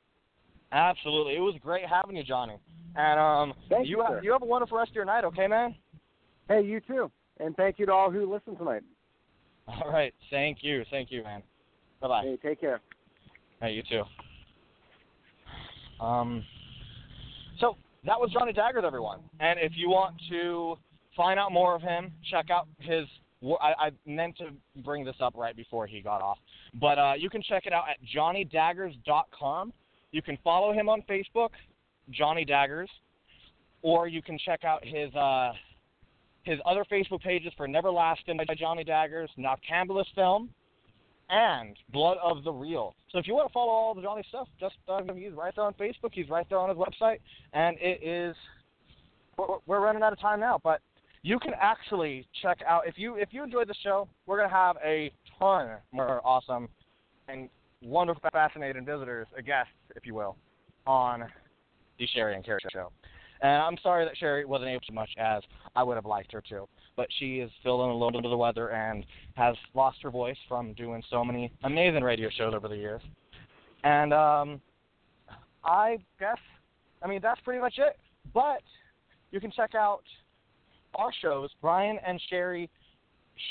Absolutely, 0.72 1.36
it 1.36 1.40
was 1.40 1.56
great 1.62 1.86
having 1.86 2.16
you, 2.16 2.24
Johnny. 2.24 2.58
And 2.96 3.20
um, 3.20 3.54
Thank 3.70 3.88
you 3.88 3.98
you, 3.98 4.04
have 4.04 4.24
you 4.24 4.32
have 4.32 4.42
a 4.42 4.46
wonderful 4.46 4.78
rest 4.78 4.92
of 4.92 4.96
your 4.96 5.06
night, 5.06 5.24
okay, 5.24 5.48
man? 5.48 5.76
Hey, 6.48 6.62
you 6.62 6.80
too, 6.82 7.12
and 7.40 7.56
thank 7.56 7.80
you 7.80 7.86
to 7.86 7.94
all 7.94 8.12
who 8.12 8.32
listened 8.32 8.58
tonight. 8.58 8.84
All 9.68 9.90
right, 9.90 10.14
thank 10.30 10.60
you, 10.62 10.84
thank 10.92 11.12
you, 11.12 11.24
man. 11.24 11.42
Bye 12.02 12.08
bye. 12.08 12.22
Hey, 12.24 12.38
take 12.42 12.60
care. 12.60 12.82
Hey, 13.62 13.72
you 13.74 13.84
too. 13.84 14.04
Um, 16.04 16.44
so 17.60 17.78
that 18.06 18.20
was 18.20 18.32
Johnny 18.32 18.54
Daggers, 18.54 18.84
everyone. 18.86 19.20
And 19.40 19.60
if 19.60 19.74
you 19.76 19.90
want 19.90 20.16
to 20.30 20.78
find 21.16 21.40
out 21.40 21.52
more 21.52 21.76
of 21.76 21.82
him, 21.82 22.12
check 22.30 22.50
out 22.50 22.68
his. 22.80 23.06
I, 23.62 23.88
I 23.88 23.92
meant 24.06 24.38
to 24.38 24.52
bring 24.84 25.04
this 25.04 25.18
up 25.20 25.34
right 25.36 25.56
before 25.56 25.86
he 25.86 26.02
got 26.02 26.22
off, 26.22 26.38
but 26.80 26.98
uh, 26.98 27.14
you 27.18 27.30
can 27.30 27.42
check 27.42 27.66
it 27.66 27.74
out 27.74 27.84
at 27.90 27.98
johnnydaggers.com. 28.16 29.74
You 30.12 30.22
can 30.22 30.38
follow 30.46 30.72
him 30.72 30.88
on 30.88 31.02
Facebook, 31.10 31.50
Johnny 32.10 32.46
Daggers, 32.46 32.90
or 33.82 34.08
you 34.08 34.22
can 34.22 34.38
check 34.38 34.64
out 34.64 34.86
his 34.86 35.14
uh, 35.14 35.52
his 36.44 36.60
other 36.66 36.86
Facebook 36.92 37.22
pages 37.22 37.52
for 37.58 37.68
Neverlasting 37.68 38.38
by 38.38 38.56
Johnny 38.56 38.84
Daggers, 38.84 39.30
Noctambulous 39.38 40.06
Film, 40.16 40.50
and 41.34 41.76
Blood 41.92 42.18
of 42.24 42.44
the 42.44 42.52
Reel. 42.52 42.94
So 43.12 43.18
if 43.18 43.28
you 43.28 43.34
want 43.34 43.50
to 43.50 43.54
follow 43.54 43.72
all 43.72 43.96
the 43.96 44.04
Johnny 44.04 44.24
stuff, 44.30 44.48
just 44.60 44.76
uh, 44.88 45.02
he's 45.16 45.34
right 45.34 45.52
there 45.56 45.66
on 45.66 45.74
Facebook. 45.74 46.12
He's 46.12 46.30
right 46.30 46.46
there 46.48 46.60
on 46.60 46.70
his 46.70 46.78
website, 46.78 47.18
and 47.54 47.76
it 47.80 48.04
is. 48.04 48.36
We're, 49.38 49.58
we're 49.66 49.80
running 49.80 50.04
out 50.04 50.14
of 50.14 50.20
time 50.20 50.40
now, 50.40 50.60
but 50.64 50.80
you 51.24 51.40
can 51.40 51.54
actually 51.60 52.28
check 52.44 52.60
out 52.68 52.88
if 52.88 52.98
you 52.98 53.16
if 53.16 53.30
you 53.32 53.44
enjoyed 53.44 53.68
the 53.68 53.76
show. 53.84 54.08
We're 54.28 54.38
gonna 54.38 54.50
have 54.50 54.78
a 54.86 55.12
ton 55.40 55.78
more 55.92 56.22
awesome 56.24 56.70
and 57.28 57.50
wonderful, 57.82 58.30
fascinating 58.32 58.86
visitors, 58.86 59.28
guests, 59.46 59.74
if 59.96 60.06
you 60.06 60.14
will, 60.14 60.38
on 60.86 61.26
the 61.98 62.08
Sherri 62.14 62.36
and 62.36 62.46
Carey 62.46 62.60
show. 62.72 62.92
And 63.44 63.62
I'm 63.62 63.78
sorry 63.84 64.06
that 64.06 64.18
Sherri 64.18 64.46
wasn't 64.46 64.70
able 64.70 64.82
to 64.82 64.94
much 64.94 65.10
as 65.18 65.44
I 65.76 65.84
would 65.84 65.96
have 65.96 66.06
liked 66.06 66.32
her 66.32 66.42
to. 66.50 66.66
But 66.96 67.08
she 67.20 67.40
is 67.40 67.52
feeling 67.62 67.90
a 67.90 67.94
little 67.94 68.12
bit 68.12 68.18
under 68.18 68.30
the 68.30 68.38
weather 68.38 68.72
and 68.72 69.06
has 69.36 69.56
lost 69.74 69.98
her 70.04 70.10
voice 70.10 70.38
from 70.48 70.74
doing 70.74 71.04
so 71.10 71.26
many 71.26 71.52
amazing 71.64 72.04
radio 72.04 72.30
shows 72.36 72.54
over 72.56 72.70
the 72.70 72.78
years. 72.78 73.02
And 73.84 74.14
um, 74.14 74.62
I 75.66 75.98
guess, 76.20 76.38
I 77.04 77.08
mean, 77.08 77.20
that's 77.22 77.42
pretty 77.42 77.60
much 77.60 77.76
it. 77.80 77.98
But 78.34 78.62
you 79.32 79.42
can 79.42 79.52
check 79.52 79.76
out 79.76 80.04
our 80.96 81.12
shows, 81.22 81.50
Brian 81.62 82.00
and 82.08 82.22
Sherry 82.30 82.70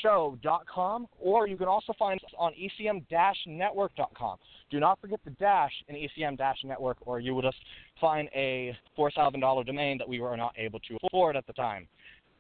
show.com 0.02 1.06
or 1.18 1.46
you 1.46 1.56
can 1.56 1.68
also 1.68 1.92
find 1.98 2.20
us 2.24 2.30
on 2.38 2.52
E 2.54 2.70
ecm-network.com. 2.80 4.38
Do 4.70 4.80
not 4.80 5.00
forget 5.00 5.20
the 5.24 5.30
dash 5.32 5.72
in 5.88 5.96
ecm-network 5.96 6.98
or 7.02 7.20
you 7.20 7.34
will 7.34 7.42
just 7.42 7.58
find 8.00 8.28
a 8.34 8.76
$4,000 8.98 9.66
domain 9.66 9.98
that 9.98 10.08
we 10.08 10.20
were 10.20 10.36
not 10.36 10.54
able 10.56 10.80
to 10.80 10.96
afford 11.04 11.36
at 11.36 11.46
the 11.46 11.52
time. 11.52 11.86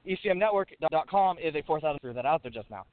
Ecm-network.com 0.06 1.38
is 1.38 1.54
a 1.54 1.62
4,000 1.62 2.00
threw 2.00 2.12
that 2.12 2.26
out 2.26 2.42
there 2.42 2.52
just 2.52 2.70
now. 2.70 2.84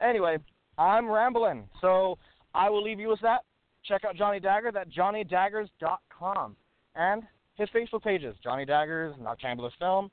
Anyway, 0.00 0.38
I'm 0.78 1.10
rambling, 1.10 1.68
so 1.80 2.18
I 2.54 2.70
will 2.70 2.82
leave 2.82 3.00
you 3.00 3.08
with 3.08 3.20
that. 3.22 3.42
Check 3.84 4.04
out 4.04 4.16
Johnny 4.16 4.40
Dagger, 4.40 4.76
at 4.76 4.90
johnnydaggers.com. 4.90 6.56
And 6.94 7.22
his 7.56 7.68
Facebook 7.70 8.02
pages, 8.02 8.36
Johnny 8.42 8.64
Daggers, 8.64 9.14
Noctambulous 9.20 9.72
Film, 9.78 10.10